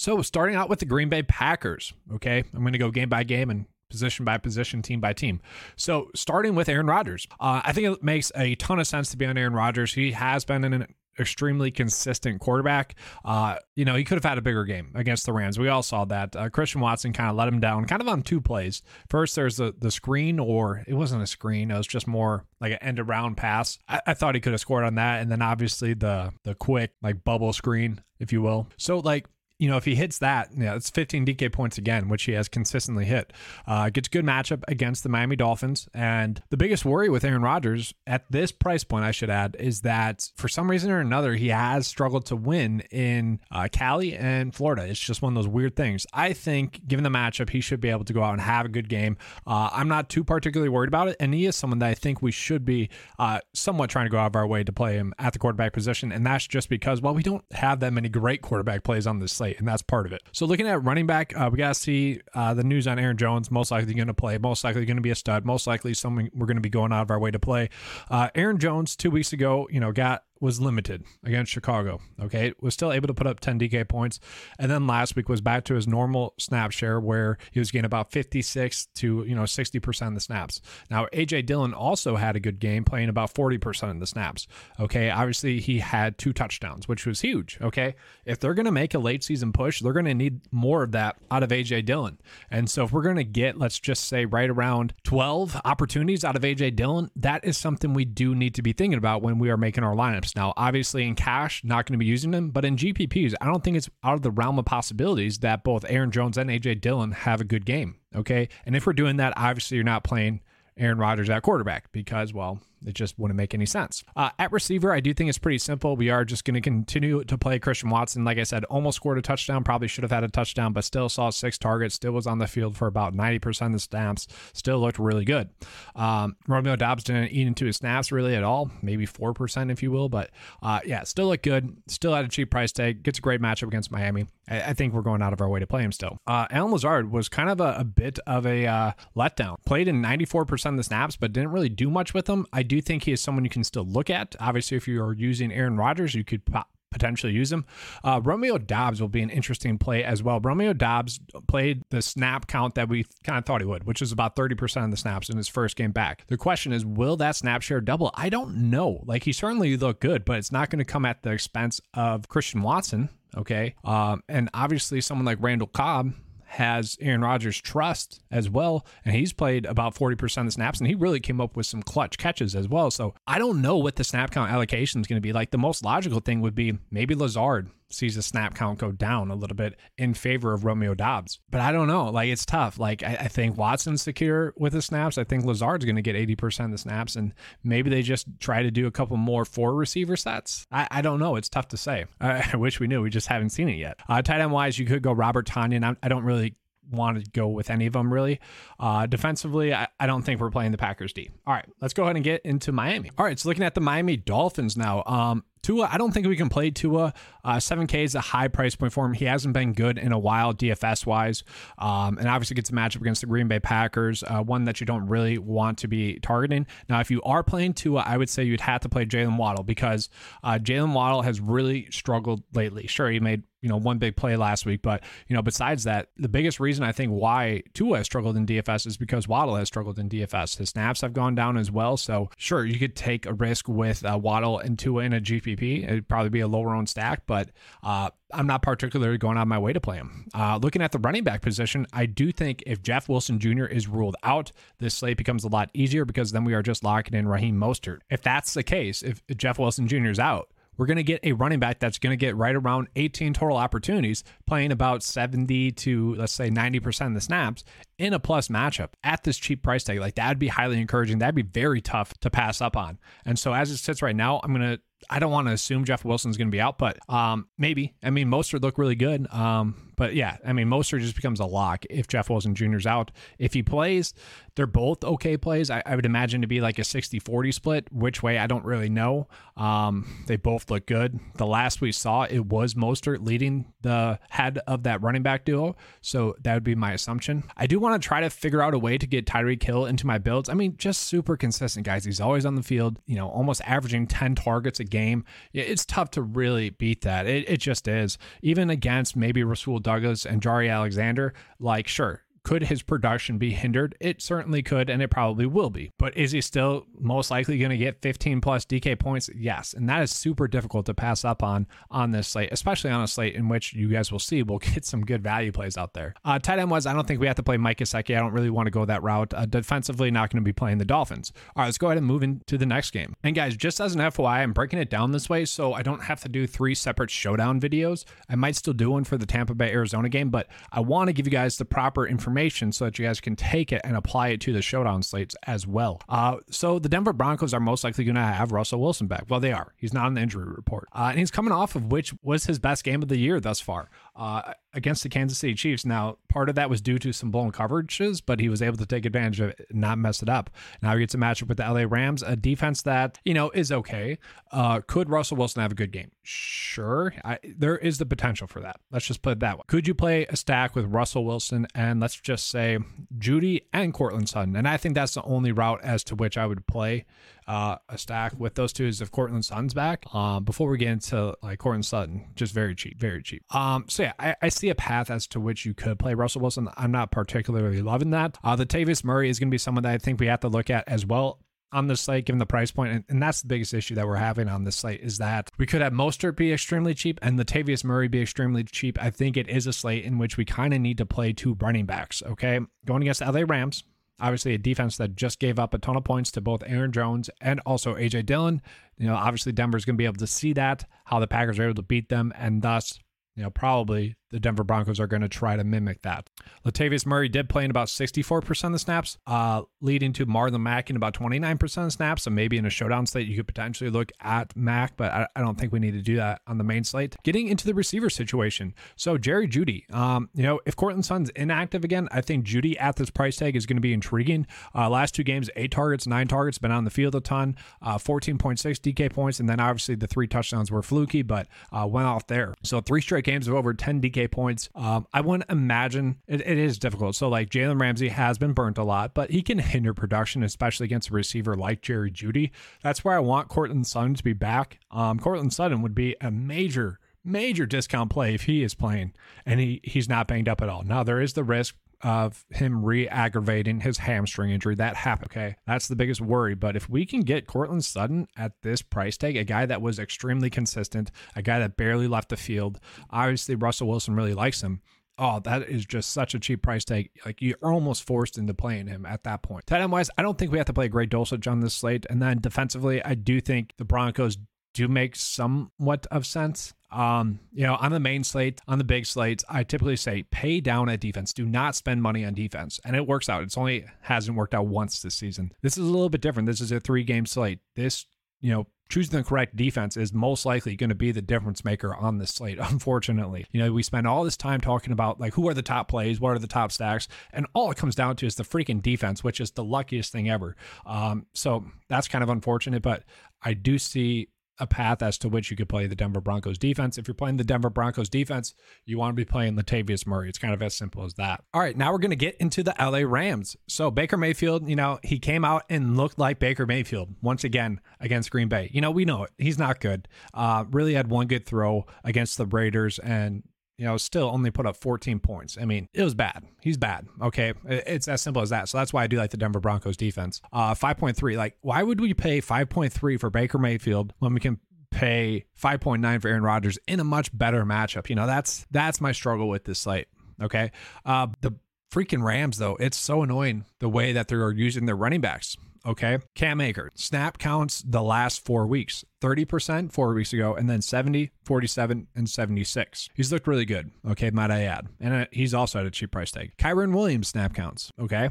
So, 0.00 0.22
starting 0.22 0.56
out 0.56 0.70
with 0.70 0.78
the 0.78 0.86
Green 0.86 1.10
Bay 1.10 1.22
Packers, 1.22 1.92
okay, 2.14 2.42
I'm 2.54 2.60
going 2.60 2.72
to 2.72 2.78
go 2.78 2.90
game 2.90 3.10
by 3.10 3.22
game 3.22 3.50
and 3.50 3.66
position 3.90 4.24
by 4.24 4.38
position, 4.38 4.80
team 4.80 4.98
by 4.98 5.12
team. 5.12 5.42
So, 5.76 6.10
starting 6.14 6.54
with 6.54 6.70
Aaron 6.70 6.86
Rodgers, 6.86 7.28
uh, 7.38 7.60
I 7.62 7.72
think 7.72 7.86
it 7.86 8.02
makes 8.02 8.32
a 8.34 8.54
ton 8.54 8.78
of 8.78 8.86
sense 8.86 9.10
to 9.10 9.18
be 9.18 9.26
on 9.26 9.36
Aaron 9.36 9.52
Rodgers. 9.52 9.92
He 9.92 10.12
has 10.12 10.46
been 10.46 10.64
an 10.64 10.86
extremely 11.18 11.70
consistent 11.70 12.40
quarterback. 12.40 12.94
Uh, 13.26 13.56
you 13.76 13.84
know, 13.84 13.94
he 13.94 14.02
could 14.04 14.14
have 14.14 14.24
had 14.24 14.38
a 14.38 14.40
bigger 14.40 14.64
game 14.64 14.90
against 14.94 15.26
the 15.26 15.34
Rams. 15.34 15.58
We 15.58 15.68
all 15.68 15.82
saw 15.82 16.06
that. 16.06 16.34
Uh, 16.34 16.48
Christian 16.48 16.80
Watson 16.80 17.12
kind 17.12 17.28
of 17.28 17.36
let 17.36 17.48
him 17.48 17.60
down, 17.60 17.84
kind 17.84 18.00
of 18.00 18.08
on 18.08 18.22
two 18.22 18.40
plays. 18.40 18.80
First, 19.10 19.36
there's 19.36 19.58
the 19.58 19.74
the 19.78 19.90
screen, 19.90 20.38
or 20.38 20.82
it 20.88 20.94
wasn't 20.94 21.22
a 21.22 21.26
screen; 21.26 21.70
it 21.70 21.76
was 21.76 21.86
just 21.86 22.06
more 22.06 22.46
like 22.58 22.72
an 22.72 22.78
end 22.80 23.00
around 23.00 23.36
pass. 23.36 23.78
I, 23.86 24.00
I 24.06 24.14
thought 24.14 24.34
he 24.34 24.40
could 24.40 24.52
have 24.52 24.62
scored 24.62 24.84
on 24.84 24.94
that, 24.94 25.20
and 25.20 25.30
then 25.30 25.42
obviously 25.42 25.92
the 25.92 26.32
the 26.44 26.54
quick 26.54 26.92
like 27.02 27.22
bubble 27.22 27.52
screen, 27.52 28.00
if 28.18 28.32
you 28.32 28.40
will. 28.40 28.66
So 28.78 29.00
like 29.00 29.26
you 29.60 29.68
know, 29.68 29.76
if 29.76 29.84
he 29.84 29.94
hits 29.94 30.18
that, 30.18 30.48
yeah, 30.56 30.74
it's 30.74 30.88
15 30.88 31.26
DK 31.26 31.52
points 31.52 31.76
again, 31.76 32.08
which 32.08 32.22
he 32.22 32.32
has 32.32 32.48
consistently 32.48 33.04
hit. 33.04 33.30
Uh, 33.66 33.90
gets 33.90 34.08
good 34.08 34.24
matchup 34.24 34.62
against 34.68 35.02
the 35.02 35.10
Miami 35.10 35.36
Dolphins. 35.36 35.86
And 35.92 36.42
the 36.48 36.56
biggest 36.56 36.86
worry 36.86 37.10
with 37.10 37.24
Aaron 37.24 37.42
Rodgers 37.42 37.92
at 38.06 38.24
this 38.30 38.52
price 38.52 38.84
point, 38.84 39.04
I 39.04 39.10
should 39.10 39.28
add, 39.28 39.56
is 39.60 39.82
that 39.82 40.30
for 40.34 40.48
some 40.48 40.70
reason 40.70 40.90
or 40.90 40.98
another, 40.98 41.34
he 41.34 41.48
has 41.48 41.86
struggled 41.86 42.24
to 42.26 42.36
win 42.36 42.80
in 42.90 43.38
uh, 43.50 43.68
Cali 43.70 44.16
and 44.16 44.54
Florida. 44.54 44.86
It's 44.86 44.98
just 44.98 45.20
one 45.20 45.36
of 45.36 45.44
those 45.44 45.46
weird 45.46 45.76
things. 45.76 46.06
I 46.14 46.32
think, 46.32 46.88
given 46.88 47.02
the 47.02 47.10
matchup, 47.10 47.50
he 47.50 47.60
should 47.60 47.82
be 47.82 47.90
able 47.90 48.04
to 48.04 48.14
go 48.14 48.22
out 48.22 48.32
and 48.32 48.40
have 48.40 48.64
a 48.64 48.70
good 48.70 48.88
game. 48.88 49.18
Uh, 49.46 49.68
I'm 49.72 49.88
not 49.88 50.08
too 50.08 50.24
particularly 50.24 50.70
worried 50.70 50.88
about 50.88 51.08
it. 51.08 51.16
And 51.20 51.34
he 51.34 51.44
is 51.44 51.54
someone 51.54 51.80
that 51.80 51.90
I 51.90 51.94
think 51.94 52.22
we 52.22 52.32
should 52.32 52.64
be 52.64 52.88
uh, 53.18 53.40
somewhat 53.52 53.90
trying 53.90 54.06
to 54.06 54.10
go 54.10 54.18
out 54.18 54.28
of 54.28 54.36
our 54.36 54.46
way 54.46 54.64
to 54.64 54.72
play 54.72 54.94
him 54.94 55.12
at 55.18 55.34
the 55.34 55.38
quarterback 55.38 55.74
position. 55.74 56.12
And 56.12 56.24
that's 56.24 56.46
just 56.46 56.70
because, 56.70 57.02
well, 57.02 57.12
we 57.12 57.22
don't 57.22 57.44
have 57.52 57.80
that 57.80 57.92
many 57.92 58.08
great 58.08 58.40
quarterback 58.40 58.84
plays 58.84 59.06
on 59.06 59.18
this 59.18 59.34
slate 59.34 59.49
and 59.58 59.66
that's 59.66 59.82
part 59.82 60.06
of 60.06 60.12
it. 60.12 60.22
So 60.32 60.46
looking 60.46 60.66
at 60.66 60.82
running 60.84 61.06
back, 61.06 61.32
uh, 61.36 61.48
we 61.50 61.58
got 61.58 61.68
to 61.68 61.74
see 61.74 62.20
uh, 62.34 62.54
the 62.54 62.64
news 62.64 62.86
on 62.86 62.98
Aaron 62.98 63.16
Jones. 63.16 63.50
Most 63.50 63.70
likely 63.70 63.94
going 63.94 64.08
to 64.08 64.14
play. 64.14 64.38
Most 64.38 64.64
likely 64.64 64.84
going 64.84 64.96
to 64.96 65.02
be 65.02 65.10
a 65.10 65.14
stud. 65.14 65.44
Most 65.44 65.66
likely 65.66 65.94
someone 65.94 66.30
we're 66.34 66.46
going 66.46 66.56
to 66.56 66.62
be 66.62 66.70
going 66.70 66.92
out 66.92 67.02
of 67.02 67.10
our 67.10 67.18
way 67.18 67.30
to 67.30 67.38
play. 67.38 67.70
Uh, 68.10 68.28
Aaron 68.34 68.58
Jones 68.58 68.96
two 68.96 69.10
weeks 69.10 69.32
ago, 69.32 69.68
you 69.70 69.80
know, 69.80 69.92
got 69.92 70.24
was 70.40 70.60
limited 70.60 71.04
against 71.24 71.52
Chicago. 71.52 72.00
Okay, 72.20 72.52
was 72.60 72.74
still 72.74 72.92
able 72.92 73.06
to 73.06 73.14
put 73.14 73.26
up 73.26 73.40
10 73.40 73.60
DK 73.60 73.88
points, 73.88 74.20
and 74.58 74.70
then 74.70 74.86
last 74.86 75.16
week 75.16 75.28
was 75.28 75.40
back 75.40 75.64
to 75.64 75.74
his 75.74 75.86
normal 75.86 76.34
snap 76.38 76.72
share 76.72 76.98
where 76.98 77.38
he 77.50 77.58
was 77.58 77.70
getting 77.70 77.84
about 77.84 78.10
56 78.10 78.86
to 78.96 79.24
you 79.26 79.34
know 79.34 79.46
60 79.46 79.78
percent 79.80 80.08
of 80.08 80.14
the 80.14 80.20
snaps. 80.20 80.60
Now 80.90 81.06
AJ 81.12 81.46
Dillon 81.46 81.74
also 81.74 82.16
had 82.16 82.36
a 82.36 82.40
good 82.40 82.58
game, 82.58 82.84
playing 82.84 83.08
about 83.08 83.34
40 83.34 83.58
percent 83.58 83.92
of 83.92 84.00
the 84.00 84.06
snaps. 84.06 84.46
Okay, 84.78 85.10
obviously 85.10 85.60
he 85.60 85.78
had 85.78 86.18
two 86.18 86.32
touchdowns, 86.32 86.88
which 86.88 87.06
was 87.06 87.20
huge. 87.20 87.58
Okay, 87.60 87.94
if 88.24 88.38
they're 88.40 88.54
going 88.54 88.66
to 88.66 88.72
make 88.72 88.94
a 88.94 88.98
late 88.98 89.22
season 89.22 89.52
push, 89.52 89.80
they're 89.80 89.92
going 89.92 90.04
to 90.06 90.14
need 90.14 90.40
more 90.50 90.82
of 90.82 90.92
that 90.92 91.16
out 91.30 91.42
of 91.42 91.50
AJ 91.50 91.84
Dillon. 91.84 92.18
And 92.50 92.70
so 92.70 92.84
if 92.84 92.92
we're 92.92 93.02
going 93.02 93.16
to 93.16 93.24
get, 93.24 93.58
let's 93.58 93.78
just 93.78 94.04
say, 94.04 94.24
right 94.24 94.48
around 94.48 94.94
12 95.04 95.60
opportunities 95.64 96.24
out 96.24 96.36
of 96.36 96.42
AJ 96.42 96.76
Dillon, 96.76 97.10
that 97.16 97.44
is 97.44 97.58
something 97.58 97.92
we 97.92 98.04
do 98.04 98.34
need 98.34 98.54
to 98.54 98.62
be 98.62 98.72
thinking 98.72 98.98
about 98.98 99.22
when 99.22 99.38
we 99.38 99.50
are 99.50 99.56
making 99.56 99.84
our 99.84 99.94
lineups. 99.94 100.29
Now, 100.36 100.52
obviously, 100.56 101.06
in 101.06 101.14
cash, 101.14 101.62
not 101.64 101.86
going 101.86 101.94
to 101.94 101.98
be 101.98 102.06
using 102.06 102.30
them, 102.30 102.50
but 102.50 102.64
in 102.64 102.76
GPPs, 102.76 103.34
I 103.40 103.46
don't 103.46 103.62
think 103.62 103.76
it's 103.76 103.90
out 104.04 104.14
of 104.14 104.22
the 104.22 104.30
realm 104.30 104.58
of 104.58 104.64
possibilities 104.64 105.38
that 105.38 105.64
both 105.64 105.84
Aaron 105.88 106.10
Jones 106.10 106.38
and 106.38 106.50
AJ 106.50 106.80
Dillon 106.80 107.12
have 107.12 107.40
a 107.40 107.44
good 107.44 107.64
game. 107.64 107.96
Okay. 108.14 108.48
And 108.66 108.76
if 108.76 108.86
we're 108.86 108.92
doing 108.92 109.16
that, 109.16 109.34
obviously, 109.36 109.76
you're 109.76 109.84
not 109.84 110.04
playing 110.04 110.40
Aaron 110.76 110.98
Rodgers 110.98 111.30
at 111.30 111.42
quarterback 111.42 111.92
because, 111.92 112.32
well, 112.32 112.60
it 112.86 112.94
just 112.94 113.18
wouldn't 113.18 113.36
make 113.36 113.54
any 113.54 113.66
sense. 113.66 114.04
Uh, 114.16 114.30
at 114.38 114.52
receiver, 114.52 114.92
I 114.92 115.00
do 115.00 115.12
think 115.12 115.28
it's 115.28 115.38
pretty 115.38 115.58
simple. 115.58 115.96
We 115.96 116.10
are 116.10 116.24
just 116.24 116.44
going 116.44 116.54
to 116.54 116.60
continue 116.60 117.24
to 117.24 117.38
play 117.38 117.58
Christian 117.58 117.90
Watson. 117.90 118.24
Like 118.24 118.38
I 118.38 118.44
said, 118.44 118.64
almost 118.64 118.96
scored 118.96 119.18
a 119.18 119.22
touchdown, 119.22 119.64
probably 119.64 119.88
should 119.88 120.04
have 120.04 120.10
had 120.10 120.24
a 120.24 120.28
touchdown, 120.28 120.72
but 120.72 120.84
still 120.84 121.08
saw 121.08 121.30
six 121.30 121.58
targets, 121.58 121.94
still 121.94 122.12
was 122.12 122.26
on 122.26 122.38
the 122.38 122.46
field 122.46 122.76
for 122.76 122.86
about 122.86 123.14
90% 123.14 123.66
of 123.66 123.72
the 123.72 123.78
snaps, 123.78 124.26
still 124.52 124.78
looked 124.78 124.98
really 124.98 125.24
good. 125.24 125.50
Um, 125.94 126.36
Romeo 126.48 126.76
Doubs 126.76 127.04
didn't 127.04 127.32
eat 127.32 127.46
into 127.46 127.66
his 127.66 127.76
snaps 127.76 128.12
really 128.12 128.34
at 128.34 128.44
all, 128.44 128.70
maybe 128.82 129.06
4%, 129.06 129.70
if 129.70 129.82
you 129.82 129.90
will, 129.90 130.08
but 130.08 130.30
uh, 130.62 130.80
yeah, 130.84 131.04
still 131.04 131.28
looked 131.28 131.44
good, 131.44 131.76
still 131.86 132.14
at 132.14 132.24
a 132.24 132.28
cheap 132.28 132.50
price 132.50 132.72
tag, 132.72 133.02
gets 133.02 133.18
a 133.18 133.22
great 133.22 133.40
matchup 133.40 133.68
against 133.68 133.90
Miami. 133.90 134.26
I, 134.48 134.60
I 134.62 134.72
think 134.74 134.94
we're 134.94 135.02
going 135.02 135.22
out 135.22 135.32
of 135.32 135.40
our 135.40 135.48
way 135.48 135.60
to 135.60 135.66
play 135.66 135.82
him 135.82 135.92
still. 135.92 136.18
Uh, 136.26 136.46
Allen 136.50 136.72
Lazard 136.72 137.10
was 137.10 137.28
kind 137.28 137.50
of 137.50 137.60
a, 137.60 137.74
a 137.78 137.84
bit 137.84 138.18
of 138.26 138.46
a 138.46 138.66
uh, 138.66 138.92
letdown. 139.16 139.56
Played 139.64 139.88
in 139.88 140.02
94% 140.02 140.70
of 140.70 140.76
the 140.76 140.82
snaps, 140.82 141.16
but 141.16 141.32
didn't 141.32 141.52
really 141.52 141.68
do 141.68 141.90
much 141.90 142.14
with 142.14 142.26
them. 142.26 142.46
I 142.52 142.62
do 142.70 142.80
think 142.80 143.02
he 143.04 143.12
is 143.12 143.20
someone 143.20 143.44
you 143.44 143.50
can 143.50 143.64
still 143.64 143.84
look 143.84 144.08
at. 144.08 144.36
Obviously, 144.38 144.76
if 144.76 144.86
you 144.86 145.02
are 145.02 145.12
using 145.12 145.52
Aaron 145.52 145.76
Rodgers, 145.76 146.14
you 146.14 146.24
could 146.24 146.44
pop, 146.46 146.68
potentially 146.92 147.32
use 147.32 147.50
him. 147.52 147.66
Uh, 148.04 148.20
Romeo 148.22 148.58
Doubs 148.58 149.00
will 149.00 149.08
be 149.08 149.22
an 149.22 149.30
interesting 149.30 149.76
play 149.76 150.04
as 150.04 150.22
well. 150.22 150.38
Romeo 150.40 150.72
Doubs 150.72 151.18
played 151.48 151.82
the 151.90 152.00
snap 152.00 152.46
count 152.46 152.76
that 152.76 152.88
we 152.88 153.04
kind 153.24 153.38
of 153.38 153.44
thought 153.44 153.60
he 153.60 153.66
would, 153.66 153.84
which 153.84 154.00
is 154.00 154.12
about 154.12 154.36
30% 154.36 154.84
of 154.84 154.90
the 154.92 154.96
snaps 154.96 155.28
in 155.28 155.36
his 155.36 155.48
first 155.48 155.76
game 155.76 155.90
back. 155.90 156.24
The 156.28 156.36
question 156.36 156.72
is, 156.72 156.86
will 156.86 157.16
that 157.16 157.34
snap 157.36 157.62
share 157.62 157.80
double? 157.80 158.12
I 158.14 158.28
don't 158.28 158.70
know. 158.70 159.02
Like, 159.04 159.24
he 159.24 159.32
certainly 159.32 159.76
looked 159.76 160.00
good, 160.00 160.24
but 160.24 160.38
it's 160.38 160.52
not 160.52 160.70
going 160.70 160.78
to 160.78 160.84
come 160.84 161.04
at 161.04 161.22
the 161.22 161.32
expense 161.32 161.80
of 161.94 162.28
Christian 162.28 162.62
Watson. 162.62 163.08
Okay. 163.36 163.74
Um, 163.84 164.22
and 164.28 164.48
obviously, 164.54 165.00
someone 165.00 165.24
like 165.24 165.38
Randall 165.40 165.68
Cobb 165.68 166.12
has 166.50 166.96
Aaron 167.00 167.22
Rodgers' 167.22 167.60
trust 167.60 168.22
as 168.30 168.50
well. 168.50 168.84
And 169.04 169.14
he's 169.14 169.32
played 169.32 169.66
about 169.66 169.94
40% 169.94 170.38
of 170.38 170.44
the 170.46 170.50
snaps, 170.50 170.80
and 170.80 170.88
he 170.88 170.94
really 170.94 171.20
came 171.20 171.40
up 171.40 171.56
with 171.56 171.66
some 171.66 171.82
clutch 171.82 172.18
catches 172.18 172.56
as 172.56 172.68
well. 172.68 172.90
So 172.90 173.14
I 173.26 173.38
don't 173.38 173.62
know 173.62 173.76
what 173.76 173.96
the 173.96 174.04
snap 174.04 174.30
count 174.32 174.50
allocation 174.50 175.00
is 175.00 175.06
going 175.06 175.16
to 175.16 175.20
be. 175.20 175.32
Like 175.32 175.52
the 175.52 175.58
most 175.58 175.84
logical 175.84 176.20
thing 176.20 176.40
would 176.40 176.54
be 176.54 176.78
maybe 176.90 177.14
Lazard 177.14 177.70
sees 177.90 178.16
the 178.16 178.22
snap 178.22 178.54
count 178.54 178.78
go 178.78 178.92
down 178.92 179.30
a 179.30 179.34
little 179.34 179.56
bit 179.56 179.78
in 179.98 180.14
favor 180.14 180.52
of 180.52 180.64
Romeo 180.64 180.94
Doubs. 180.94 181.40
But 181.50 181.60
I 181.60 181.72
don't 181.72 181.88
know. 181.88 182.06
Like 182.06 182.28
it's 182.28 182.44
tough. 182.44 182.78
Like 182.78 183.02
I, 183.02 183.16
I 183.20 183.28
think 183.28 183.56
Watson's 183.56 184.02
secure 184.02 184.54
with 184.56 184.72
the 184.72 184.82
snaps. 184.82 185.18
I 185.18 185.24
think 185.24 185.44
Lazard's 185.44 185.84
going 185.84 185.96
to 185.96 186.02
get 186.02 186.16
80% 186.16 186.66
of 186.66 186.70
the 186.70 186.78
snaps, 186.78 187.16
and 187.16 187.32
maybe 187.62 187.90
they 187.90 188.02
just 188.02 188.26
try 188.38 188.62
to 188.62 188.70
do 188.70 188.86
a 188.86 188.90
couple 188.90 189.16
more 189.16 189.44
four 189.44 189.74
receiver 189.74 190.16
sets. 190.16 190.66
I, 190.70 190.88
I 190.90 191.02
don't 191.02 191.18
know. 191.18 191.36
It's 191.36 191.48
tough 191.48 191.68
to 191.68 191.76
say. 191.76 192.06
I, 192.20 192.50
I, 192.52 192.56
wish 192.56 192.80
we 192.80 192.86
knew. 192.86 193.02
We 193.02 193.10
just 193.10 193.28
haven't 193.28 193.50
seen 193.50 193.68
it 193.68 193.76
yet. 193.76 193.98
Uh, 194.08 194.22
tight 194.22 194.40
end 194.40 194.52
wise, 194.52 194.78
you 194.78 194.86
could 194.86 195.02
go 195.02 195.12
Robert 195.12 195.46
Tonyan. 195.46 195.84
I, 195.84 195.96
I 196.02 196.08
don't 196.08 196.24
really 196.24 196.54
want 196.90 197.22
to 197.22 197.30
go 197.30 197.48
with 197.48 197.70
any 197.70 197.86
of 197.86 197.92
them 197.92 198.12
really. 198.12 198.40
Uh, 198.78 199.06
defensively, 199.06 199.72
I, 199.74 199.88
I, 199.98 200.06
don't 200.06 200.22
think 200.22 200.40
we're 200.40 200.50
playing 200.50 200.72
the 200.72 200.78
Packers 200.78 201.12
D. 201.12 201.30
All 201.46 201.54
right, 201.54 201.66
let's 201.80 201.94
go 201.94 202.04
ahead 202.04 202.16
and 202.16 202.24
get 202.24 202.42
into 202.44 202.72
Miami. 202.72 203.10
All 203.18 203.24
right, 203.24 203.38
so 203.38 203.48
looking 203.48 203.64
at 203.64 203.74
the 203.74 203.80
Miami 203.80 204.16
Dolphins 204.16 204.76
now. 204.76 205.02
Um, 205.04 205.44
Tua, 205.62 205.90
I 205.92 205.98
don't 205.98 206.12
think 206.12 206.26
we 206.26 206.36
can 206.36 206.48
play 206.48 206.70
Tua. 206.70 207.12
Uh, 207.44 207.56
7K 207.56 208.04
is 208.04 208.14
a 208.14 208.20
high 208.20 208.48
price 208.48 208.74
point 208.74 208.92
for 208.92 209.04
him. 209.04 209.12
He 209.12 209.26
hasn't 209.26 209.52
been 209.52 209.72
good 209.72 209.98
in 209.98 210.12
a 210.12 210.18
while, 210.18 210.54
DFS 210.54 211.04
wise. 211.04 211.44
Um, 211.78 212.16
and 212.18 212.28
obviously 212.28 212.54
gets 212.54 212.70
a 212.70 212.72
matchup 212.72 213.02
against 213.02 213.20
the 213.20 213.26
Green 213.26 213.46
Bay 213.46 213.60
Packers, 213.60 214.24
uh, 214.26 214.42
one 214.42 214.64
that 214.64 214.80
you 214.80 214.86
don't 214.86 215.06
really 215.06 215.36
want 215.38 215.78
to 215.78 215.88
be 215.88 216.18
targeting. 216.20 216.66
Now, 216.88 217.00
if 217.00 217.10
you 217.10 217.20
are 217.22 217.42
playing 217.42 217.74
Tua, 217.74 218.02
I 218.06 218.16
would 218.16 218.30
say 218.30 218.44
you'd 218.44 218.62
have 218.62 218.80
to 218.82 218.88
play 218.88 219.04
Jaylen 219.04 219.36
Waddle 219.36 219.64
because 219.64 220.08
uh, 220.42 220.58
Jaylen 220.60 220.94
Waddle 220.94 221.22
has 221.22 221.40
really 221.40 221.88
struggled 221.90 222.42
lately. 222.54 222.86
Sure, 222.86 223.10
he 223.10 223.20
made 223.20 223.42
you 223.62 223.68
know 223.68 223.76
one 223.76 223.98
big 223.98 224.16
play 224.16 224.36
last 224.36 224.66
week, 224.66 224.82
but 224.82 225.02
you 225.28 225.36
know 225.36 225.42
besides 225.42 225.84
that, 225.84 226.08
the 226.16 226.28
biggest 226.28 226.60
reason 226.60 226.84
I 226.84 226.92
think 226.92 227.12
why 227.12 227.62
Tua 227.74 227.98
has 227.98 228.06
struggled 228.06 228.36
in 228.36 228.46
DFS 228.46 228.86
is 228.86 228.96
because 228.96 229.28
Waddle 229.28 229.56
has 229.56 229.68
struggled 229.68 229.98
in 229.98 230.08
DFS. 230.08 230.58
His 230.58 230.70
snaps 230.70 231.00
have 231.00 231.12
gone 231.12 231.34
down 231.34 231.56
as 231.56 231.70
well. 231.70 231.96
So 231.96 232.30
sure, 232.36 232.64
you 232.64 232.78
could 232.78 232.96
take 232.96 233.26
a 233.26 233.32
risk 233.32 233.68
with 233.68 234.04
uh, 234.04 234.18
Waddle 234.20 234.58
and 234.58 234.78
Tua 234.78 235.04
in 235.04 235.12
a 235.12 235.20
GPP. 235.20 235.84
It'd 235.84 236.08
probably 236.08 236.30
be 236.30 236.40
a 236.40 236.48
lower 236.48 236.74
owned 236.74 236.88
stack, 236.88 237.22
but 237.26 237.50
uh, 237.82 238.10
I'm 238.32 238.46
not 238.46 238.62
particularly 238.62 239.18
going 239.18 239.36
out 239.36 239.42
of 239.42 239.48
my 239.48 239.58
way 239.58 239.72
to 239.72 239.80
play 239.80 239.96
him. 239.96 240.28
Uh, 240.34 240.58
looking 240.62 240.82
at 240.82 240.92
the 240.92 240.98
running 240.98 241.24
back 241.24 241.42
position, 241.42 241.86
I 241.92 242.06
do 242.06 242.32
think 242.32 242.62
if 242.66 242.82
Jeff 242.82 243.08
Wilson 243.08 243.38
Jr. 243.38 243.64
is 243.64 243.88
ruled 243.88 244.16
out, 244.22 244.52
this 244.78 244.94
slate 244.94 245.16
becomes 245.16 245.44
a 245.44 245.48
lot 245.48 245.70
easier 245.74 246.04
because 246.04 246.32
then 246.32 246.44
we 246.44 246.54
are 246.54 246.62
just 246.62 246.84
locking 246.84 247.14
in 247.14 247.28
Raheem 247.28 247.58
Mostert. 247.58 248.00
If 248.10 248.22
that's 248.22 248.54
the 248.54 248.62
case, 248.62 249.02
if 249.02 249.22
Jeff 249.36 249.58
Wilson 249.58 249.88
Jr. 249.88 250.10
is 250.10 250.18
out, 250.18 250.50
we're 250.80 250.86
going 250.86 250.96
to 250.96 251.02
get 251.02 251.20
a 251.24 251.32
running 251.32 251.58
back 251.58 251.78
that's 251.78 251.98
going 251.98 252.12
to 252.12 252.16
get 252.16 252.34
right 252.36 252.56
around 252.56 252.88
18 252.96 253.34
total 253.34 253.58
opportunities, 253.58 254.24
playing 254.46 254.72
about 254.72 255.02
70 255.02 255.72
to 255.72 256.14
let's 256.14 256.32
say 256.32 256.48
90% 256.48 257.08
of 257.08 257.12
the 257.12 257.20
snaps 257.20 257.64
in 257.98 258.14
a 258.14 258.18
plus 258.18 258.48
matchup 258.48 258.88
at 259.04 259.22
this 259.22 259.36
cheap 259.36 259.62
price 259.62 259.84
tag. 259.84 260.00
Like 260.00 260.14
that'd 260.14 260.38
be 260.38 260.48
highly 260.48 260.80
encouraging. 260.80 261.18
That'd 261.18 261.34
be 261.34 261.42
very 261.42 261.82
tough 261.82 262.14
to 262.20 262.30
pass 262.30 262.62
up 262.62 262.78
on. 262.78 262.98
And 263.26 263.38
so 263.38 263.52
as 263.52 263.70
it 263.70 263.76
sits 263.76 264.00
right 264.00 264.16
now, 264.16 264.40
I'm 264.42 264.54
going 264.54 264.76
to 264.76 264.80
I 265.08 265.18
don't 265.18 265.30
want 265.30 265.48
to 265.48 265.52
assume 265.52 265.84
Jeff 265.84 266.02
Wilson's 266.04 266.38
going 266.38 266.48
to 266.48 266.52
be 266.52 266.60
out, 266.60 266.78
but 266.78 266.98
um, 267.10 267.48
maybe. 267.58 267.94
I 268.02 268.10
mean, 268.10 268.28
Mostert 268.28 268.62
look 268.62 268.78
really 268.78 268.94
good. 268.94 269.30
Um, 269.32 269.89
but 270.00 270.14
yeah, 270.14 270.38
I 270.46 270.54
mean, 270.54 270.66
Mostert 270.66 271.00
just 271.00 271.14
becomes 271.14 271.40
a 271.40 271.44
lock 271.44 271.84
if 271.90 272.08
Jeff 272.08 272.30
Wilson 272.30 272.54
Jr.'s 272.54 272.86
out. 272.86 273.10
If 273.38 273.52
he 273.52 273.62
plays, 273.62 274.14
they're 274.54 274.66
both 274.66 275.04
okay 275.04 275.36
plays. 275.36 275.68
I, 275.68 275.82
I 275.84 275.94
would 275.94 276.06
imagine 276.06 276.40
to 276.40 276.46
be 276.46 276.62
like 276.62 276.78
a 276.78 276.84
60 276.84 277.18
40 277.18 277.52
split. 277.52 277.92
Which 277.92 278.22
way, 278.22 278.38
I 278.38 278.46
don't 278.46 278.64
really 278.64 278.88
know. 278.88 279.28
Um, 279.58 280.24
they 280.26 280.36
both 280.36 280.70
look 280.70 280.86
good. 280.86 281.20
The 281.36 281.46
last 281.46 281.82
we 281.82 281.92
saw, 281.92 282.22
it 282.22 282.46
was 282.46 282.72
Mostert 282.72 283.26
leading 283.26 283.72
the 283.82 284.18
head 284.30 284.58
of 284.66 284.84
that 284.84 285.02
running 285.02 285.22
back 285.22 285.44
duo. 285.44 285.76
So 286.00 286.34
that 286.44 286.54
would 286.54 286.64
be 286.64 286.74
my 286.74 286.92
assumption. 286.92 287.44
I 287.58 287.66
do 287.66 287.78
want 287.78 288.00
to 288.00 288.06
try 288.06 288.20
to 288.20 288.30
figure 288.30 288.62
out 288.62 288.72
a 288.72 288.78
way 288.78 288.96
to 288.96 289.06
get 289.06 289.26
Tyreek 289.26 289.62
Hill 289.62 289.84
into 289.84 290.06
my 290.06 290.16
builds. 290.16 290.48
I 290.48 290.54
mean, 290.54 290.76
just 290.78 291.02
super 291.02 291.36
consistent, 291.36 291.84
guys. 291.84 292.06
He's 292.06 292.20
always 292.20 292.46
on 292.46 292.54
the 292.54 292.62
field, 292.62 292.98
you 293.04 293.16
know, 293.16 293.28
almost 293.28 293.60
averaging 293.66 294.06
10 294.06 294.34
targets 294.34 294.80
a 294.80 294.84
game. 294.84 295.24
It's 295.52 295.84
tough 295.84 296.10
to 296.12 296.22
really 296.22 296.70
beat 296.70 297.02
that. 297.02 297.26
It, 297.26 297.48
it 297.48 297.60
just 297.60 297.86
is. 297.86 298.16
Even 298.40 298.70
against 298.70 299.14
maybe 299.14 299.44
Rasul 299.44 299.78
Douglas 299.90 300.24
and 300.24 300.40
Jaire 300.40 300.72
Alexander, 300.72 301.34
like, 301.58 301.88
sure, 301.88 302.22
could 302.42 302.64
his 302.64 302.82
production 302.82 303.38
be 303.38 303.50
hindered? 303.50 303.96
It 304.00 304.22
certainly 304.22 304.62
could, 304.62 304.88
and 304.88 305.02
it 305.02 305.08
probably 305.08 305.46
will 305.46 305.70
be. 305.70 305.92
But 305.98 306.16
is 306.16 306.32
he 306.32 306.40
still 306.40 306.86
most 306.98 307.30
likely 307.30 307.58
going 307.58 307.70
to 307.70 307.76
get 307.76 308.00
15 308.02 308.40
plus 308.40 308.64
DK 308.64 308.98
points? 308.98 309.28
Yes. 309.36 309.74
And 309.74 309.88
that 309.88 310.02
is 310.02 310.10
super 310.10 310.48
difficult 310.48 310.86
to 310.86 310.94
pass 310.94 311.24
up 311.24 311.42
on 311.42 311.66
on 311.90 312.12
this 312.12 312.28
slate, 312.28 312.48
especially 312.52 312.90
on 312.90 313.02
a 313.02 313.08
slate 313.08 313.34
in 313.34 313.48
which 313.48 313.74
you 313.74 313.88
guys 313.88 314.10
will 314.10 314.18
see 314.18 314.42
we'll 314.42 314.58
get 314.74 314.84
some 314.84 315.04
good 315.04 315.22
value 315.22 315.52
plays 315.52 315.76
out 315.76 315.94
there. 315.94 316.14
Uh, 316.24 316.38
tight 316.38 316.58
end 316.58 316.70
was, 316.70 316.86
I 316.86 316.94
don't 316.94 317.06
think 317.06 317.20
we 317.20 317.26
have 317.26 317.36
to 317.36 317.42
play 317.42 317.56
Mike 317.56 317.78
Gesicki. 317.78 318.16
I 318.16 318.20
don't 318.20 318.32
really 318.32 318.50
want 318.50 318.66
to 318.66 318.70
go 318.70 318.84
that 318.84 319.02
route. 319.02 319.34
Uh, 319.34 319.46
defensively, 319.46 320.10
not 320.10 320.30
going 320.30 320.42
to 320.42 320.48
be 320.48 320.52
playing 320.52 320.78
the 320.78 320.84
Dolphins. 320.84 321.32
All 321.54 321.62
right, 321.62 321.66
let's 321.66 321.78
go 321.78 321.88
ahead 321.88 321.98
and 321.98 322.06
move 322.06 322.22
into 322.22 322.56
the 322.56 322.66
next 322.66 322.90
game. 322.90 323.14
And 323.22 323.34
guys, 323.34 323.56
just 323.56 323.80
as 323.80 323.94
an 323.94 324.00
FYI, 324.00 324.38
I'm 324.38 324.52
breaking 324.52 324.78
it 324.78 324.90
down 324.90 325.12
this 325.12 325.28
way 325.28 325.44
so 325.44 325.74
I 325.74 325.82
don't 325.82 326.04
have 326.04 326.20
to 326.22 326.28
do 326.28 326.46
three 326.46 326.74
separate 326.74 327.10
showdown 327.10 327.60
videos. 327.60 328.04
I 328.28 328.36
might 328.36 328.56
still 328.56 328.72
do 328.72 328.90
one 328.90 329.04
for 329.04 329.18
the 329.18 329.26
Tampa 329.26 329.54
Bay 329.54 329.70
Arizona 329.70 330.08
game, 330.08 330.30
but 330.30 330.48
I 330.72 330.80
want 330.80 331.08
to 331.08 331.12
give 331.12 331.26
you 331.26 331.32
guys 331.32 331.58
the 331.58 331.64
proper 331.64 332.06
information 332.06 332.29
information 332.30 332.70
so 332.72 332.84
that 332.84 332.98
you 332.98 333.04
guys 333.04 333.20
can 333.20 333.34
take 333.34 333.72
it 333.72 333.80
and 333.84 333.96
apply 333.96 334.28
it 334.28 334.40
to 334.40 334.52
the 334.52 334.62
showdown 334.62 335.02
slates 335.02 335.34
as 335.46 335.66
well. 335.66 336.00
Uh, 336.08 336.36
so 336.48 336.78
the 336.78 336.88
Denver 336.88 337.12
Broncos 337.12 337.52
are 337.52 337.60
most 337.60 337.82
likely 337.82 338.04
going 338.04 338.14
to 338.14 338.20
have 338.20 338.52
Russell 338.52 338.80
Wilson 338.80 339.08
back. 339.08 339.24
Well, 339.28 339.40
they 339.40 339.52
are. 339.52 339.74
He's 339.76 339.92
not 339.92 340.06
on 340.06 340.14
the 340.14 340.20
injury 340.20 340.46
report. 340.46 340.88
Uh, 340.92 341.08
and 341.10 341.18
he's 341.18 341.30
coming 341.30 341.52
off 341.52 341.74
of 341.74 341.90
which 341.90 342.14
was 342.22 342.46
his 342.46 342.58
best 342.58 342.84
game 342.84 343.02
of 343.02 343.08
the 343.08 343.18
year 343.18 343.40
thus 343.40 343.60
far 343.60 343.90
uh, 344.14 344.52
against 344.74 345.02
the 345.02 345.08
Kansas 345.08 345.38
City 345.38 345.54
Chiefs. 345.54 345.84
Now, 345.84 346.18
part 346.28 346.48
of 346.48 346.54
that 346.54 346.70
was 346.70 346.80
due 346.80 346.98
to 347.00 347.12
some 347.12 347.30
blown 347.30 347.50
coverages, 347.50 348.22
but 348.24 348.38
he 348.38 348.48
was 348.48 348.62
able 348.62 348.76
to 348.76 348.86
take 348.86 349.04
advantage 349.04 349.40
of 349.40 349.50
it 349.50 349.66
and 349.70 349.80
not 349.80 349.98
mess 349.98 350.22
it 350.22 350.28
up. 350.28 350.50
Now 350.82 350.94
he 350.94 351.00
gets 351.00 351.14
a 351.14 351.18
matchup 351.18 351.48
with 351.48 351.58
the 351.58 351.64
LA 351.64 351.84
Rams, 351.88 352.22
a 352.22 352.36
defense 352.36 352.82
that, 352.82 353.18
you 353.24 353.34
know, 353.34 353.50
is 353.50 353.72
okay. 353.72 354.18
Uh, 354.52 354.80
could 354.86 355.10
Russell 355.10 355.36
Wilson 355.36 355.62
have 355.62 355.72
a 355.72 355.74
good 355.74 355.90
game? 355.90 356.12
Sure. 356.22 357.12
I, 357.24 357.38
there 357.42 357.76
is 357.76 357.98
the 357.98 358.06
potential 358.06 358.46
for 358.46 358.60
that. 358.60 358.76
Let's 358.92 359.06
just 359.06 359.22
put 359.22 359.32
it 359.32 359.40
that 359.40 359.56
way. 359.58 359.64
Could 359.66 359.88
you 359.88 359.94
play 359.94 360.26
a 360.26 360.36
stack 360.36 360.76
with 360.76 360.86
Russell 360.86 361.24
Wilson 361.24 361.66
and 361.74 362.00
let's 362.00 362.19
just 362.22 362.48
say 362.48 362.78
Jeudy 363.18 363.62
and 363.72 363.92
Courtland 363.92 364.28
Sutton? 364.28 364.56
And 364.56 364.68
I 364.68 364.76
think 364.76 364.94
that's 364.94 365.14
the 365.14 365.22
only 365.22 365.52
route 365.52 365.80
as 365.82 366.04
to 366.04 366.14
which 366.14 366.36
I 366.36 366.46
would 366.46 366.66
play 366.66 367.06
uh, 367.46 367.76
a 367.88 367.98
stack 367.98 368.38
with 368.38 368.54
those 368.54 368.72
two 368.72 368.86
is 368.86 369.00
if 369.00 369.10
Courtland 369.10 369.44
Sutton's 369.44 369.74
back. 369.74 370.04
Um, 370.14 370.44
before 370.44 370.68
we 370.68 370.78
get 370.78 370.88
into 370.88 371.36
like 371.42 371.58
Courtland 371.58 371.84
Sutton, 371.84 372.28
just 372.36 372.54
very 372.54 372.74
cheap, 372.74 372.98
very 372.98 373.22
cheap. 373.22 373.42
Um, 373.54 373.86
so 373.88 374.04
yeah, 374.04 374.12
I, 374.18 374.36
I, 374.42 374.48
see 374.48 374.68
a 374.68 374.74
path 374.74 375.10
as 375.10 375.26
to 375.28 375.40
which 375.40 375.66
you 375.66 375.74
could 375.74 375.98
play 375.98 376.14
Russell 376.14 376.42
Wilson. 376.42 376.68
I'm 376.76 376.92
not 376.92 377.10
particularly 377.10 377.82
loving 377.82 378.10
that. 378.10 378.38
Uh, 378.44 378.56
Latavius 378.56 379.02
Murray 379.02 379.28
is 379.28 379.40
going 379.40 379.48
to 379.48 379.54
be 379.54 379.58
someone 379.58 379.82
that 379.82 379.92
I 379.92 379.98
think 379.98 380.20
we 380.20 380.26
have 380.26 380.40
to 380.40 380.48
look 380.48 380.70
at 380.70 380.84
as 380.86 381.04
well 381.04 381.40
on 381.72 381.86
this 381.86 382.00
slate, 382.00 382.26
given 382.26 382.38
the 382.38 382.46
price 382.46 382.70
point, 382.70 382.92
and, 382.92 383.04
and, 383.08 383.22
that's 383.22 383.42
the 383.42 383.48
biggest 383.48 383.72
issue 383.74 383.94
that 383.94 384.06
we're 384.06 384.16
having 384.16 384.48
on 384.48 384.64
this 384.64 384.76
slate 384.76 385.00
is 385.00 385.18
that 385.18 385.50
we 385.58 385.66
could 385.66 385.80
have 385.80 385.92
Mostert 385.92 386.36
be 386.36 386.52
extremely 386.52 386.94
cheap 386.94 387.18
and 387.22 387.38
Latavius 387.38 387.84
Murray 387.84 388.08
be 388.08 388.20
extremely 388.20 388.64
cheap. 388.64 389.00
I 389.00 389.10
think 389.10 389.36
it 389.36 389.48
is 389.48 389.66
a 389.66 389.72
slate 389.72 390.04
in 390.04 390.18
which 390.18 390.36
we 390.36 390.44
kind 390.44 390.74
of 390.74 390.80
need 390.80 390.98
to 390.98 391.06
play 391.06 391.32
two 391.32 391.56
running 391.60 391.86
backs. 391.86 392.22
Okay, 392.26 392.58
going 392.84 393.02
against 393.02 393.20
the 393.20 393.30
LA 393.30 393.44
Rams, 393.46 393.84
Obviously, 394.20 394.52
a 394.54 394.58
defense 394.58 394.98
that 394.98 395.16
just 395.16 395.38
gave 395.38 395.58
up 395.58 395.72
a 395.72 395.78
ton 395.78 395.96
of 395.96 396.04
points 396.04 396.30
to 396.32 396.40
both 396.40 396.62
Aaron 396.66 396.92
Jones 396.92 397.30
and 397.40 397.58
also 397.64 397.94
AJ 397.94 398.26
Dillon. 398.26 398.60
You 398.98 399.06
know, 399.06 399.14
obviously 399.14 399.52
Denver's 399.52 399.84
going 399.84 399.96
to 399.96 399.98
be 399.98 400.04
able 400.04 400.16
to 400.16 400.26
see 400.26 400.52
that, 400.52 400.84
how 401.06 401.20
the 401.20 401.26
Packers 401.26 401.58
are 401.58 401.64
able 401.64 401.74
to 401.76 401.82
beat 401.82 402.10
them, 402.10 402.32
and 402.36 402.60
thus, 402.60 402.98
you 403.34 403.42
know, 403.42 403.50
probably 403.50 404.16
the 404.30 404.40
Denver 404.40 404.64
Broncos 404.64 405.00
are 405.00 405.06
going 405.06 405.22
to 405.22 405.28
try 405.28 405.56
to 405.56 405.64
mimic 405.64 406.02
that. 406.02 406.28
Latavius 406.64 407.04
Murray 407.04 407.28
did 407.28 407.48
play 407.48 407.64
in 407.64 407.70
about 407.70 407.88
64% 407.88 408.64
of 408.64 408.72
the 408.72 408.78
snaps, 408.78 409.18
uh, 409.26 409.62
leading 409.80 410.12
to 410.14 410.26
Marlon 410.26 410.60
Mack 410.60 410.90
in 410.90 410.96
about 410.96 411.14
29% 411.14 411.84
of 411.86 411.92
snaps. 411.92 412.22
So 412.24 412.30
maybe 412.30 412.56
in 412.56 412.66
a 412.66 412.70
showdown 412.70 413.06
slate, 413.06 413.26
you 413.26 413.36
could 413.36 413.46
potentially 413.46 413.90
look 413.90 414.12
at 414.20 414.54
Mack, 414.56 414.96
but 414.96 415.12
I, 415.12 415.26
I, 415.34 415.40
don't 415.40 415.58
think 415.58 415.72
we 415.72 415.78
need 415.78 415.92
to 415.92 416.02
do 416.02 416.16
that 416.16 416.42
on 416.46 416.58
the 416.58 416.64
main 416.64 416.84
slate. 416.84 417.16
Getting 417.24 417.48
into 417.48 417.66
the 417.66 417.74
receiver 417.74 418.10
situation. 418.10 418.74
So 418.96 419.18
Jerry 419.18 419.48
Jeudy, 419.48 419.92
um, 419.94 420.28
you 420.34 420.42
know, 420.42 420.60
if 420.66 420.76
Courtland 420.76 421.04
Sutton's 421.04 421.30
inactive 421.30 421.84
again, 421.84 422.08
I 422.12 422.20
think 422.20 422.44
Jeudy 422.44 422.76
at 422.80 422.96
this 422.96 423.10
price 423.10 423.36
tag 423.36 423.56
is 423.56 423.66
going 423.66 423.76
to 423.76 423.82
be 423.82 423.92
intriguing. 423.92 424.46
Uh, 424.74 424.88
last 424.88 425.14
two 425.14 425.24
games, 425.24 425.50
eight 425.56 425.70
targets, 425.70 426.06
nine 426.06 426.28
targets, 426.28 426.58
been 426.58 426.70
on 426.70 426.84
the 426.84 426.90
field 426.90 427.14
a 427.14 427.20
ton, 427.20 427.56
uh, 427.82 427.98
14.6 427.98 428.58
DK 428.60 429.12
points, 429.12 429.40
and 429.40 429.48
then 429.48 429.60
obviously 429.60 429.94
the 429.94 430.06
three 430.06 430.26
touchdowns 430.26 430.70
were 430.70 430.82
fluky, 430.82 431.22
but 431.22 431.48
uh, 431.72 431.86
went 431.86 432.06
off 432.06 432.26
there. 432.26 432.54
So 432.62 432.80
three 432.80 433.00
straight 433.00 433.24
games 433.24 433.48
of 433.48 433.54
over 433.54 433.74
10 433.74 434.00
DK 434.00 434.19
points. 434.28 434.68
Um, 434.74 435.06
I 435.12 435.20
wouldn't 435.20 435.50
imagine 435.50 436.20
it, 436.26 436.40
it 436.40 436.58
is 436.58 436.78
difficult. 436.78 437.14
So, 437.16 437.28
like 437.28 437.50
Jalen 437.50 437.80
Ramsey 437.80 438.08
has 438.08 438.38
been 438.38 438.52
burnt 438.52 438.78
a 438.78 438.84
lot, 438.84 439.14
but 439.14 439.30
he 439.30 439.42
can 439.42 439.58
hinder 439.58 439.94
production, 439.94 440.42
especially 440.42 440.84
against 440.84 441.10
a 441.10 441.14
receiver 441.14 441.54
like 441.54 441.82
Jerry 441.82 442.10
Jeudy. 442.10 442.50
That's 442.82 443.04
where 443.04 443.14
I 443.14 443.20
want 443.20 443.48
Courtland 443.48 443.86
Sutton 443.86 444.14
to 444.14 444.24
be 444.24 444.32
back. 444.32 444.78
Um, 444.90 445.18
Courtland 445.18 445.52
Sutton 445.52 445.82
would 445.82 445.94
be 445.94 446.16
a 446.20 446.30
major, 446.30 446.98
major 447.24 447.66
discount 447.66 448.10
play 448.10 448.34
if 448.34 448.42
he 448.42 448.62
is 448.62 448.74
playing 448.74 449.12
and 449.44 449.60
he, 449.60 449.80
he's 449.84 450.08
not 450.08 450.26
banged 450.28 450.48
up 450.48 450.62
at 450.62 450.68
all. 450.68 450.82
Now, 450.82 451.02
there 451.02 451.20
is 451.20 451.34
the 451.34 451.44
risk 451.44 451.76
of 452.02 452.44
him 452.50 452.84
re-aggravating 452.84 453.80
his 453.80 453.98
hamstring 453.98 454.50
injury. 454.50 454.74
That 454.74 454.96
happened. 454.96 455.30
Okay. 455.32 455.56
That's 455.66 455.88
the 455.88 455.96
biggest 455.96 456.20
worry. 456.20 456.54
But 456.54 456.76
if 456.76 456.88
we 456.88 457.04
can 457.04 457.20
get 457.20 457.46
Courtland 457.46 457.84
Sutton 457.84 458.26
at 458.36 458.52
this 458.62 458.82
price 458.82 459.16
tag, 459.16 459.36
a 459.36 459.44
guy 459.44 459.66
that 459.66 459.82
was 459.82 459.98
extremely 459.98 460.50
consistent, 460.50 461.10
a 461.36 461.42
guy 461.42 461.58
that 461.58 461.76
barely 461.76 462.08
left 462.08 462.30
the 462.30 462.36
field, 462.36 462.80
obviously 463.10 463.54
Russell 463.54 463.88
Wilson 463.88 464.14
really 464.14 464.34
likes 464.34 464.62
him. 464.62 464.80
Oh, 465.18 465.38
that 465.40 465.68
is 465.68 465.84
just 465.84 466.12
such 466.12 466.34
a 466.34 466.40
cheap 466.40 466.62
price 466.62 466.84
tag. 466.84 467.10
Like 467.26 467.42
you're 467.42 467.58
almost 467.62 468.04
forced 468.04 468.38
into 468.38 468.54
playing 468.54 468.86
him 468.86 469.04
at 469.04 469.24
that 469.24 469.42
point. 469.42 469.66
Tight 469.66 469.82
end 469.82 469.92
wise, 469.92 470.08
I 470.16 470.22
don't 470.22 470.38
think 470.38 470.50
we 470.50 470.58
have 470.58 470.66
to 470.68 470.72
play 470.72 470.88
Greg 470.88 471.10
Dulcich 471.10 471.50
on 471.50 471.60
this 471.60 471.74
slate. 471.74 472.06
And 472.08 472.22
then 472.22 472.38
defensively, 472.40 473.04
I 473.04 473.14
do 473.14 473.40
think 473.40 473.74
the 473.76 473.84
Broncos 473.84 474.38
do 474.72 474.88
make 474.88 475.16
somewhat 475.16 476.06
of 476.10 476.24
sense. 476.24 476.72
Um, 476.90 477.40
you 477.52 477.66
know, 477.66 477.76
on 477.76 477.92
the 477.92 478.00
main 478.00 478.24
slate, 478.24 478.60
on 478.66 478.78
the 478.78 478.84
big 478.84 479.06
slates, 479.06 479.44
I 479.48 479.62
typically 479.62 479.96
say 479.96 480.24
pay 480.24 480.60
down 480.60 480.88
at 480.88 481.00
defense. 481.00 481.32
Do 481.32 481.46
not 481.46 481.76
spend 481.76 482.02
money 482.02 482.24
on 482.24 482.34
defense. 482.34 482.80
And 482.84 482.96
it 482.96 483.06
works 483.06 483.28
out. 483.28 483.42
It's 483.42 483.56
only 483.56 483.84
hasn't 484.02 484.36
worked 484.36 484.54
out 484.54 484.66
once 484.66 485.00
this 485.00 485.14
season. 485.14 485.52
This 485.62 485.76
is 485.76 485.84
a 485.84 485.90
little 485.90 486.10
bit 486.10 486.20
different. 486.20 486.46
This 486.46 486.60
is 486.60 486.72
a 486.72 486.80
three 486.80 487.04
game 487.04 487.26
slate. 487.26 487.60
This, 487.76 488.06
you 488.40 488.52
know, 488.52 488.66
choosing 488.90 489.16
the 489.16 489.24
correct 489.24 489.56
defense 489.56 489.96
is 489.96 490.12
most 490.12 490.44
likely 490.44 490.74
going 490.76 490.90
to 490.90 490.96
be 490.96 491.12
the 491.12 491.22
difference 491.22 491.64
maker 491.64 491.94
on 491.94 492.18
this 492.18 492.30
slate, 492.30 492.58
unfortunately. 492.60 493.46
You 493.52 493.62
know, 493.62 493.72
we 493.72 493.82
spend 493.82 494.06
all 494.06 494.24
this 494.24 494.36
time 494.36 494.60
talking 494.60 494.92
about 494.92 495.20
like 495.20 495.32
who 495.34 495.48
are 495.48 495.54
the 495.54 495.62
top 495.62 495.88
plays, 495.88 496.20
what 496.20 496.34
are 496.34 496.38
the 496.38 496.46
top 496.46 496.72
stacks, 496.72 497.08
and 497.32 497.46
all 497.54 497.70
it 497.70 497.78
comes 497.78 497.94
down 497.94 498.16
to 498.16 498.26
is 498.26 498.34
the 498.34 498.42
freaking 498.42 498.82
defense, 498.82 499.24
which 499.24 499.40
is 499.40 499.52
the 499.52 499.64
luckiest 499.64 500.12
thing 500.12 500.28
ever. 500.28 500.56
Um, 500.84 501.26
so 501.32 501.64
that's 501.88 502.08
kind 502.08 502.22
of 502.22 502.28
unfortunate, 502.28 502.82
but 502.82 503.04
I 503.42 503.54
do 503.54 503.78
see 503.78 504.28
a 504.60 504.66
path 504.66 505.02
as 505.02 505.18
to 505.18 505.28
which 505.28 505.50
you 505.50 505.56
could 505.56 505.68
play 505.68 505.86
the 505.86 505.96
Denver 505.96 506.20
Broncos 506.20 506.58
defense. 506.58 506.98
If 506.98 507.08
you're 507.08 507.14
playing 507.14 507.38
the 507.38 507.44
Denver 507.44 507.70
Broncos 507.70 508.08
defense, 508.08 508.54
you 508.84 508.98
want 508.98 509.12
to 509.12 509.16
be 509.16 509.24
playing 509.24 509.56
Latavius 509.56 510.06
Murray. 510.06 510.28
It's 510.28 510.38
kind 510.38 510.54
of 510.54 510.62
as 510.62 510.74
simple 510.74 511.04
as 511.04 511.14
that. 511.14 511.42
All 511.52 511.60
right, 511.60 511.76
now 511.76 511.92
we're 511.92 511.98
going 511.98 512.10
to 512.10 512.16
get 512.16 512.36
into 512.36 512.62
the 512.62 512.74
LA 512.78 513.00
Rams. 513.00 513.56
So 513.66 513.90
Baker 513.90 514.16
Mayfield, 514.16 514.68
you 514.68 514.76
know, 514.76 514.98
he 515.02 515.18
came 515.18 515.44
out 515.44 515.64
and 515.68 515.96
looked 515.96 516.18
like 516.18 516.38
Baker 516.38 516.66
Mayfield 516.66 517.14
once 517.22 517.44
again 517.44 517.80
against 517.98 518.30
Green 518.30 518.48
Bay. 518.48 518.70
You 518.72 518.80
know, 518.80 518.90
we 518.90 519.04
know 519.04 519.24
it. 519.24 519.30
He's 519.38 519.58
not 519.58 519.80
good. 519.80 520.06
Uh, 520.34 520.64
really 520.70 520.94
had 520.94 521.08
one 521.08 521.26
good 521.26 521.46
throw 521.46 521.86
against 522.04 522.36
the 522.38 522.46
Raiders 522.46 522.98
and 522.98 523.42
you 523.80 523.86
know, 523.86 523.96
still 523.96 524.28
only 524.28 524.50
put 524.50 524.66
up 524.66 524.76
14 524.76 525.20
points. 525.20 525.56
I 525.58 525.64
mean, 525.64 525.88
it 525.94 526.04
was 526.04 526.14
bad. 526.14 526.44
He's 526.60 526.76
bad. 526.76 527.08
Okay. 527.22 527.54
It's 527.64 528.08
as 528.08 528.20
simple 528.20 528.42
as 528.42 528.50
that. 528.50 528.68
So 528.68 528.76
that's 528.76 528.92
why 528.92 529.04
I 529.04 529.06
do 529.06 529.16
like 529.16 529.30
the 529.30 529.38
Denver 529.38 529.58
Broncos 529.58 529.96
defense. 529.96 530.42
Uh, 530.52 530.74
5.3. 530.74 531.34
Like, 531.38 531.56
why 531.62 531.82
would 531.82 531.98
we 531.98 532.12
pay 532.12 532.42
5.3 532.42 533.18
for 533.18 533.30
Baker 533.30 533.56
Mayfield 533.56 534.12
when 534.18 534.34
we 534.34 534.40
can 534.40 534.60
pay 534.90 535.46
5.9 535.58 536.20
for 536.20 536.28
Aaron 536.28 536.42
Rodgers 536.42 536.78
in 536.86 537.00
a 537.00 537.04
much 537.04 537.36
better 537.36 537.64
matchup? 537.64 538.10
You 538.10 538.16
know, 538.16 538.26
that's 538.26 538.66
that's 538.70 539.00
my 539.00 539.12
struggle 539.12 539.48
with 539.48 539.64
this 539.64 539.78
site. 539.78 540.08
Okay. 540.42 540.72
Uh, 541.06 541.28
the 541.40 541.54
freaking 541.90 542.22
Rams, 542.22 542.58
though, 542.58 542.76
it's 542.78 542.98
so 542.98 543.22
annoying 543.22 543.64
the 543.78 543.88
way 543.88 544.12
that 544.12 544.28
they're 544.28 544.50
using 544.50 544.84
their 544.84 544.94
running 544.94 545.22
backs. 545.22 545.56
Okay. 545.86 546.18
Cam 546.34 546.60
Akers, 546.60 546.92
snap 546.94 547.38
counts 547.38 547.82
the 547.82 548.02
last 548.02 548.44
four 548.44 548.66
weeks 548.66 549.04
30% 549.22 549.92
four 549.92 550.14
weeks 550.14 550.32
ago, 550.32 550.54
and 550.54 550.68
then 550.68 550.82
70, 550.82 551.30
47, 551.44 552.06
and 552.14 552.28
76. 552.28 553.08
He's 553.14 553.32
looked 553.32 553.46
really 553.46 553.64
good. 553.64 553.90
Okay. 554.08 554.30
Might 554.30 554.50
I 554.50 554.62
add. 554.62 554.88
And 554.98 555.14
uh, 555.14 555.26
he's 555.32 555.54
also 555.54 555.80
at 555.80 555.86
a 555.86 555.90
cheap 555.90 556.10
price 556.10 556.30
tag. 556.30 556.52
Kyren 556.58 556.94
Williams 556.94 557.28
snap 557.28 557.54
counts. 557.54 557.90
Okay. 558.00 558.30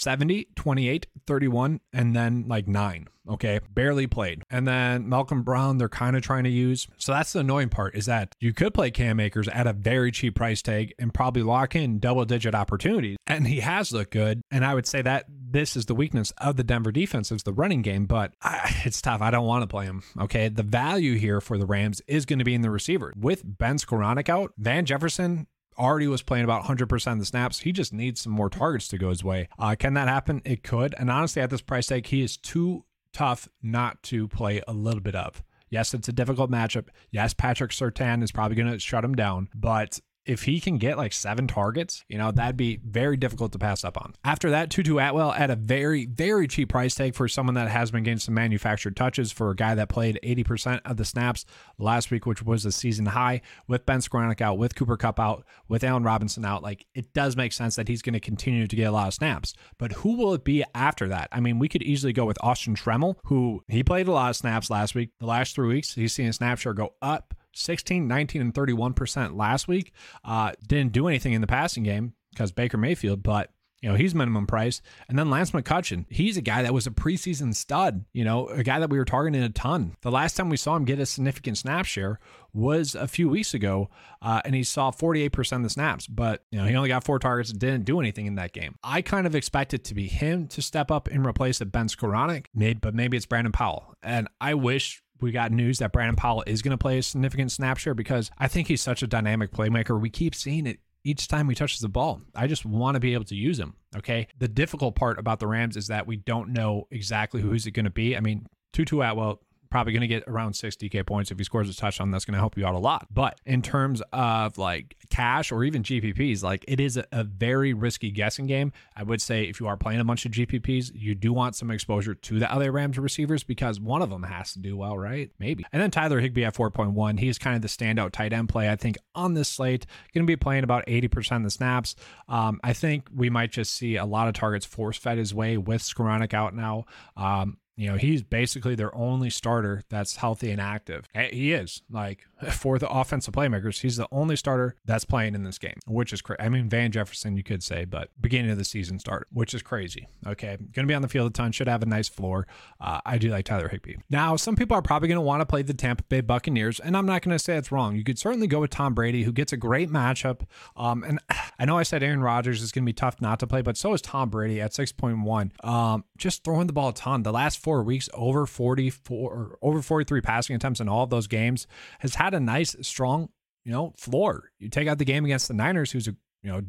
70, 0.00 0.48
28, 0.56 1.06
31, 1.26 1.80
and 1.92 2.14
then 2.14 2.44
like 2.48 2.68
nine. 2.68 3.08
Okay. 3.28 3.60
Barely 3.72 4.06
played. 4.06 4.42
And 4.50 4.68
then 4.68 5.08
Malcolm 5.08 5.42
Brown, 5.42 5.78
they're 5.78 5.88
kind 5.88 6.16
of 6.16 6.22
trying 6.22 6.44
to 6.44 6.50
use. 6.50 6.86
So 6.98 7.12
that's 7.12 7.32
the 7.32 7.40
annoying 7.40 7.70
part 7.70 7.94
is 7.94 8.06
that 8.06 8.34
you 8.40 8.52
could 8.52 8.74
play 8.74 8.90
Cam 8.90 9.18
Akers 9.18 9.48
at 9.48 9.66
a 9.66 9.72
very 9.72 10.12
cheap 10.12 10.34
price 10.34 10.60
tag 10.60 10.92
and 10.98 11.12
probably 11.12 11.42
lock 11.42 11.74
in 11.74 11.98
double 11.98 12.24
digit 12.24 12.54
opportunities. 12.54 13.16
And 13.26 13.46
he 13.46 13.60
has 13.60 13.92
looked 13.92 14.12
good. 14.12 14.42
And 14.50 14.64
I 14.64 14.74
would 14.74 14.86
say 14.86 15.00
that 15.02 15.24
this 15.28 15.76
is 15.76 15.86
the 15.86 15.94
weakness 15.94 16.32
of 16.38 16.56
the 16.56 16.64
Denver 16.64 16.92
defense 16.92 17.32
is 17.32 17.44
the 17.44 17.52
running 17.52 17.82
game, 17.82 18.06
but 18.06 18.34
I, 18.42 18.82
it's 18.84 19.00
tough. 19.00 19.22
I 19.22 19.30
don't 19.30 19.46
want 19.46 19.62
to 19.62 19.68
play 19.68 19.86
him. 19.86 20.02
Okay. 20.20 20.48
The 20.48 20.62
value 20.62 21.14
here 21.14 21.40
for 21.40 21.56
the 21.56 21.66
Rams 21.66 22.02
is 22.06 22.26
going 22.26 22.40
to 22.40 22.44
be 22.44 22.54
in 22.54 22.62
the 22.62 22.70
receiver. 22.70 23.14
With 23.16 23.42
Ben 23.44 23.76
Skowronek 23.76 24.28
out, 24.28 24.52
Van 24.58 24.84
Jefferson 24.84 25.46
already 25.78 26.06
was 26.06 26.22
playing 26.22 26.44
about 26.44 26.64
100% 26.64 27.12
of 27.12 27.18
the 27.18 27.24
snaps. 27.24 27.60
He 27.60 27.72
just 27.72 27.92
needs 27.92 28.20
some 28.20 28.32
more 28.32 28.50
targets 28.50 28.88
to 28.88 28.98
go 28.98 29.08
his 29.10 29.24
way. 29.24 29.48
Uh, 29.58 29.74
can 29.78 29.94
that 29.94 30.08
happen? 30.08 30.42
It 30.44 30.62
could. 30.62 30.94
And 30.98 31.10
honestly, 31.10 31.42
at 31.42 31.50
this 31.50 31.60
price 31.60 31.86
tag, 31.86 32.06
he 32.06 32.22
is 32.22 32.36
too 32.36 32.84
tough 33.12 33.48
not 33.62 34.02
to 34.04 34.28
play 34.28 34.62
a 34.66 34.72
little 34.72 35.00
bit 35.00 35.14
of. 35.14 35.42
Yes, 35.70 35.94
it's 35.94 36.08
a 36.08 36.12
difficult 36.12 36.50
matchup. 36.50 36.88
Yes, 37.10 37.34
Patrick 37.34 37.72
Surtain 37.72 38.22
is 38.22 38.30
probably 38.30 38.56
going 38.56 38.70
to 38.70 38.78
shut 38.78 39.04
him 39.04 39.14
down, 39.14 39.48
but 39.54 40.00
if 40.26 40.44
he 40.44 40.60
can 40.60 40.78
get 40.78 40.96
like 40.96 41.12
seven 41.12 41.46
targets, 41.46 42.04
you 42.08 42.16
know, 42.16 42.30
that'd 42.30 42.56
be 42.56 42.80
very 42.84 43.16
difficult 43.16 43.52
to 43.52 43.58
pass 43.58 43.84
up 43.84 44.00
on. 44.00 44.14
After 44.24 44.50
that, 44.50 44.70
Tutu 44.70 44.98
Atwell 44.98 45.32
at 45.32 45.50
a 45.50 45.56
very, 45.56 46.06
very 46.06 46.48
cheap 46.48 46.70
price 46.70 46.94
tag 46.94 47.14
for 47.14 47.28
someone 47.28 47.54
that 47.54 47.68
has 47.68 47.90
been 47.90 48.02
getting 48.02 48.18
some 48.18 48.34
manufactured 48.34 48.96
touches 48.96 49.32
for 49.32 49.50
a 49.50 49.56
guy 49.56 49.74
that 49.74 49.88
played 49.88 50.18
80% 50.22 50.80
of 50.84 50.96
the 50.96 51.04
snaps 51.04 51.44
last 51.78 52.10
week, 52.10 52.26
which 52.26 52.42
was 52.42 52.64
a 52.64 52.72
season 52.72 53.06
high 53.06 53.42
with 53.68 53.86
Ben 53.86 54.00
Skowronek 54.00 54.40
out, 54.40 54.58
with 54.58 54.74
Cooper 54.74 54.96
Kupp 54.96 55.20
out, 55.20 55.44
with 55.68 55.84
Allen 55.84 56.04
Robinson 56.04 56.44
out. 56.44 56.62
Like 56.62 56.86
it 56.94 57.12
does 57.12 57.36
make 57.36 57.52
sense 57.52 57.76
that 57.76 57.88
he's 57.88 58.02
going 58.02 58.14
to 58.14 58.20
continue 58.20 58.66
to 58.66 58.76
get 58.76 58.84
a 58.84 58.92
lot 58.92 59.08
of 59.08 59.14
snaps. 59.14 59.54
But 59.78 59.92
who 59.92 60.16
will 60.16 60.34
it 60.34 60.44
be 60.44 60.64
after 60.74 61.08
that? 61.08 61.28
I 61.32 61.40
mean, 61.40 61.58
we 61.58 61.68
could 61.68 61.82
easily 61.82 62.12
go 62.12 62.24
with 62.24 62.42
Austin 62.42 62.74
Trammell, 62.74 63.16
who 63.24 63.62
he 63.68 63.82
played 63.82 64.08
a 64.08 64.12
lot 64.12 64.30
of 64.30 64.36
snaps 64.36 64.70
last 64.70 64.94
week. 64.94 65.10
The 65.20 65.26
last 65.26 65.54
three 65.54 65.68
weeks, 65.68 65.94
he's 65.94 66.14
seen 66.14 66.28
a 66.28 66.32
snap 66.32 66.58
share 66.58 66.72
go 66.72 66.94
up 67.02 67.34
16, 67.54 68.06
19, 68.06 68.40
and 68.40 68.54
31% 68.54 69.36
last 69.36 69.68
week. 69.68 69.92
Uh, 70.24 70.52
didn't 70.66 70.92
do 70.92 71.08
anything 71.08 71.32
in 71.32 71.40
the 71.40 71.46
passing 71.46 71.82
game 71.82 72.14
because 72.30 72.52
Baker 72.52 72.76
Mayfield, 72.76 73.22
but 73.22 73.50
you 73.84 73.90
know, 73.90 73.96
he's 73.96 74.14
minimum 74.14 74.46
price. 74.46 74.80
And 75.10 75.18
then 75.18 75.28
Lance 75.28 75.50
McCutcheon, 75.50 76.06
he's 76.08 76.38
a 76.38 76.40
guy 76.40 76.62
that 76.62 76.72
was 76.72 76.86
a 76.86 76.90
preseason 76.90 77.54
stud, 77.54 78.06
you 78.14 78.24
know, 78.24 78.48
a 78.48 78.62
guy 78.62 78.78
that 78.78 78.88
we 78.88 78.96
were 78.96 79.04
targeting 79.04 79.42
a 79.42 79.50
ton. 79.50 79.94
The 80.00 80.10
last 80.10 80.38
time 80.38 80.48
we 80.48 80.56
saw 80.56 80.74
him 80.74 80.86
get 80.86 80.98
a 81.00 81.04
significant 81.04 81.58
snap 81.58 81.84
share 81.84 82.18
was 82.54 82.94
a 82.94 83.06
few 83.06 83.28
weeks 83.28 83.52
ago, 83.52 83.90
uh, 84.22 84.40
and 84.46 84.54
he 84.54 84.62
saw 84.62 84.90
48% 84.90 85.56
of 85.58 85.64
the 85.64 85.68
snaps, 85.68 86.06
but, 86.06 86.46
you 86.50 86.58
know, 86.58 86.64
he 86.64 86.74
only 86.74 86.88
got 86.88 87.04
four 87.04 87.18
targets 87.18 87.50
and 87.50 87.60
didn't 87.60 87.84
do 87.84 88.00
anything 88.00 88.24
in 88.24 88.36
that 88.36 88.54
game. 88.54 88.76
I 88.82 89.02
kind 89.02 89.26
of 89.26 89.34
expected 89.34 89.84
to 89.84 89.94
be 89.94 90.06
him 90.06 90.48
to 90.48 90.62
step 90.62 90.90
up 90.90 91.08
and 91.08 91.26
replace 91.26 91.60
a 91.60 91.66
Ben 91.66 91.88
Skowronek, 91.88 92.46
but 92.80 92.94
maybe 92.94 93.18
it's 93.18 93.26
Brandon 93.26 93.52
Powell. 93.52 93.94
And 94.02 94.28
I 94.40 94.54
wish 94.54 95.02
we 95.24 95.32
got 95.32 95.50
news 95.50 95.78
that 95.78 95.92
Brandon 95.92 96.14
Powell 96.14 96.44
is 96.46 96.62
going 96.62 96.70
to 96.70 96.78
play 96.78 96.98
a 96.98 97.02
significant 97.02 97.50
snap 97.50 97.78
share 97.78 97.94
because 97.94 98.30
I 98.38 98.46
think 98.46 98.68
he's 98.68 98.82
such 98.82 99.02
a 99.02 99.06
dynamic 99.06 99.50
playmaker. 99.50 100.00
We 100.00 100.10
keep 100.10 100.34
seeing 100.34 100.66
it 100.66 100.78
each 101.02 101.28
time 101.28 101.48
he 101.48 101.54
touches 101.54 101.80
the 101.80 101.88
ball. 101.88 102.20
I 102.34 102.46
just 102.46 102.64
want 102.64 102.94
to 102.94 103.00
be 103.00 103.14
able 103.14 103.24
to 103.24 103.34
use 103.34 103.58
him. 103.58 103.74
Okay. 103.96 104.28
The 104.38 104.48
difficult 104.48 104.94
part 104.94 105.18
about 105.18 105.40
the 105.40 105.46
Rams 105.46 105.76
is 105.76 105.88
that 105.88 106.06
we 106.06 106.16
don't 106.16 106.52
know 106.52 106.86
exactly 106.90 107.40
who's 107.40 107.66
it 107.66 107.72
going 107.72 107.84
to 107.84 107.90
be. 107.90 108.16
I 108.16 108.20
mean, 108.20 108.46
Tutu 108.72 109.00
Atwell 109.00 109.40
probably 109.74 109.92
going 109.92 110.02
to 110.02 110.06
get 110.06 110.22
around 110.28 110.52
60k 110.52 111.04
points 111.04 111.32
if 111.32 111.38
he 111.38 111.42
scores 111.42 111.68
a 111.68 111.74
touchdown. 111.74 112.12
That's 112.12 112.24
going 112.24 112.34
to 112.34 112.38
help 112.38 112.56
you 112.56 112.64
out 112.64 112.76
a 112.76 112.78
lot. 112.78 113.08
But 113.12 113.40
in 113.44 113.60
terms 113.60 114.00
of 114.12 114.56
like 114.56 114.94
cash 115.10 115.50
or 115.50 115.64
even 115.64 115.82
GPPs, 115.82 116.44
like 116.44 116.64
it 116.68 116.78
is 116.78 116.96
a, 116.96 117.04
a, 117.10 117.24
very 117.24 117.74
risky 117.74 118.12
guessing 118.12 118.46
game. 118.46 118.72
I 118.94 119.02
would 119.02 119.20
say 119.20 119.46
if 119.46 119.58
you 119.58 119.66
are 119.66 119.76
playing 119.76 119.98
a 119.98 120.04
bunch 120.04 120.26
of 120.26 120.30
GPPs, 120.30 120.92
you 120.94 121.16
do 121.16 121.32
want 121.32 121.56
some 121.56 121.72
exposure 121.72 122.14
to 122.14 122.38
the 122.38 122.52
other 122.52 122.70
Rams 122.70 122.96
receivers 122.96 123.42
because 123.42 123.80
one 123.80 124.00
of 124.00 124.10
them 124.10 124.22
has 124.22 124.52
to 124.52 124.60
do 124.60 124.76
well, 124.76 124.96
right? 124.96 125.32
Maybe. 125.40 125.66
And 125.72 125.82
then 125.82 125.90
Tyler 125.90 126.20
Higbee 126.20 126.44
at 126.44 126.54
4.1. 126.54 127.18
He 127.18 127.26
is 127.26 127.36
kind 127.36 127.56
of 127.56 127.62
the 127.62 127.66
standout 127.66 128.12
tight 128.12 128.32
end 128.32 128.48
play, 128.48 128.70
I 128.70 128.76
think, 128.76 128.96
on 129.16 129.34
this 129.34 129.48
slate. 129.48 129.86
Going 130.14 130.24
to 130.24 130.30
be 130.30 130.36
playing 130.36 130.62
about 130.62 130.86
80% 130.86 131.38
of 131.38 131.42
the 131.42 131.50
snaps. 131.50 131.96
Um, 132.28 132.60
I 132.62 132.74
think 132.74 133.08
we 133.12 133.28
might 133.28 133.50
just 133.50 133.74
see 133.74 133.96
a 133.96 134.04
lot 134.04 134.28
of 134.28 134.34
targets 134.34 134.64
force 134.64 134.96
fed 134.96 135.18
his 135.18 135.34
way 135.34 135.56
with 135.56 135.82
Skowronek 135.82 136.32
out 136.32 136.54
now. 136.54 136.84
Um, 137.16 137.56
you 137.76 137.90
know, 137.90 137.96
he's 137.96 138.22
basically 138.22 138.74
their 138.74 138.94
only 138.94 139.30
starter 139.30 139.82
that's 139.88 140.16
healthy 140.16 140.50
and 140.50 140.60
active. 140.60 141.06
He 141.30 141.52
is 141.52 141.82
like 141.90 142.26
for 142.52 142.78
the 142.78 142.88
offensive 142.88 143.34
playmakers, 143.34 143.80
he's 143.80 143.96
the 143.96 144.08
only 144.10 144.36
starter 144.36 144.76
that's 144.84 145.04
playing 145.04 145.34
in 145.34 145.44
this 145.44 145.58
game, 145.58 145.78
which 145.86 146.12
is 146.12 146.22
crazy. 146.22 146.40
I 146.40 146.48
mean, 146.48 146.68
Van 146.68 146.90
Jefferson, 146.90 147.36
you 147.36 147.42
could 147.42 147.62
say, 147.62 147.84
but 147.84 148.10
beginning 148.20 148.50
of 148.50 148.58
the 148.58 148.64
season 148.64 148.98
start, 148.98 149.28
which 149.32 149.54
is 149.54 149.62
crazy. 149.62 150.08
Okay, 150.26 150.56
going 150.56 150.86
to 150.86 150.86
be 150.86 150.94
on 150.94 151.02
the 151.02 151.08
field 151.08 151.30
a 151.30 151.32
ton, 151.32 151.52
should 151.52 151.68
have 151.68 151.82
a 151.82 151.86
nice 151.86 152.08
floor. 152.08 152.46
Uh, 152.80 153.00
I 153.04 153.18
do 153.18 153.30
like 153.30 153.44
Tyler 153.44 153.68
Higbee. 153.68 153.96
Now, 154.10 154.36
some 154.36 154.56
people 154.56 154.76
are 154.76 154.82
probably 154.82 155.08
going 155.08 155.16
to 155.16 155.22
want 155.22 155.40
to 155.40 155.46
play 155.46 155.62
the 155.62 155.74
Tampa 155.74 156.04
Bay 156.04 156.20
Buccaneers, 156.20 156.80
and 156.80 156.96
I'm 156.96 157.06
not 157.06 157.22
going 157.22 157.36
to 157.36 157.38
say 157.38 157.56
it's 157.56 157.72
wrong. 157.72 157.96
You 157.96 158.04
could 158.04 158.18
certainly 158.18 158.46
go 158.46 158.60
with 158.60 158.70
Tom 158.70 158.94
Brady, 158.94 159.22
who 159.22 159.32
gets 159.32 159.52
a 159.52 159.56
great 159.56 159.90
matchup. 159.90 160.42
Um, 160.76 161.02
and 161.04 161.20
I 161.58 161.64
know 161.64 161.78
I 161.78 161.82
said 161.82 162.02
Aaron 162.02 162.20
Rodgers 162.20 162.62
is 162.62 162.72
going 162.72 162.84
to 162.84 162.86
be 162.86 162.92
tough 162.92 163.20
not 163.20 163.40
to 163.40 163.46
play, 163.46 163.62
but 163.62 163.76
so 163.76 163.94
is 163.94 164.02
Tom 164.02 164.30
Brady 164.30 164.60
at 164.60 164.72
6.1. 164.72 165.64
Um, 165.66 166.04
just 166.16 166.44
throwing 166.44 166.66
the 166.66 166.72
ball 166.72 166.88
a 166.88 166.94
ton. 166.94 167.22
The 167.22 167.32
last 167.32 167.58
four 167.58 167.82
weeks, 167.82 168.08
over 168.14 168.46
44, 168.46 169.58
over 169.62 169.82
43 169.82 170.20
passing 170.20 170.56
attempts 170.56 170.80
in 170.80 170.88
all 170.88 171.04
of 171.04 171.10
those 171.10 171.26
games, 171.26 171.66
has 172.00 172.16
had 172.16 172.33
a 172.34 172.40
nice, 172.40 172.76
strong, 172.82 173.28
you 173.64 173.72
know, 173.72 173.94
floor. 173.96 174.50
You 174.58 174.68
take 174.68 174.88
out 174.88 174.98
the 174.98 175.04
game 175.04 175.24
against 175.24 175.48
the 175.48 175.54
Niners, 175.54 175.90
who's 175.90 176.08
a 176.08 176.16
you 176.44 176.52
know, 176.52 176.60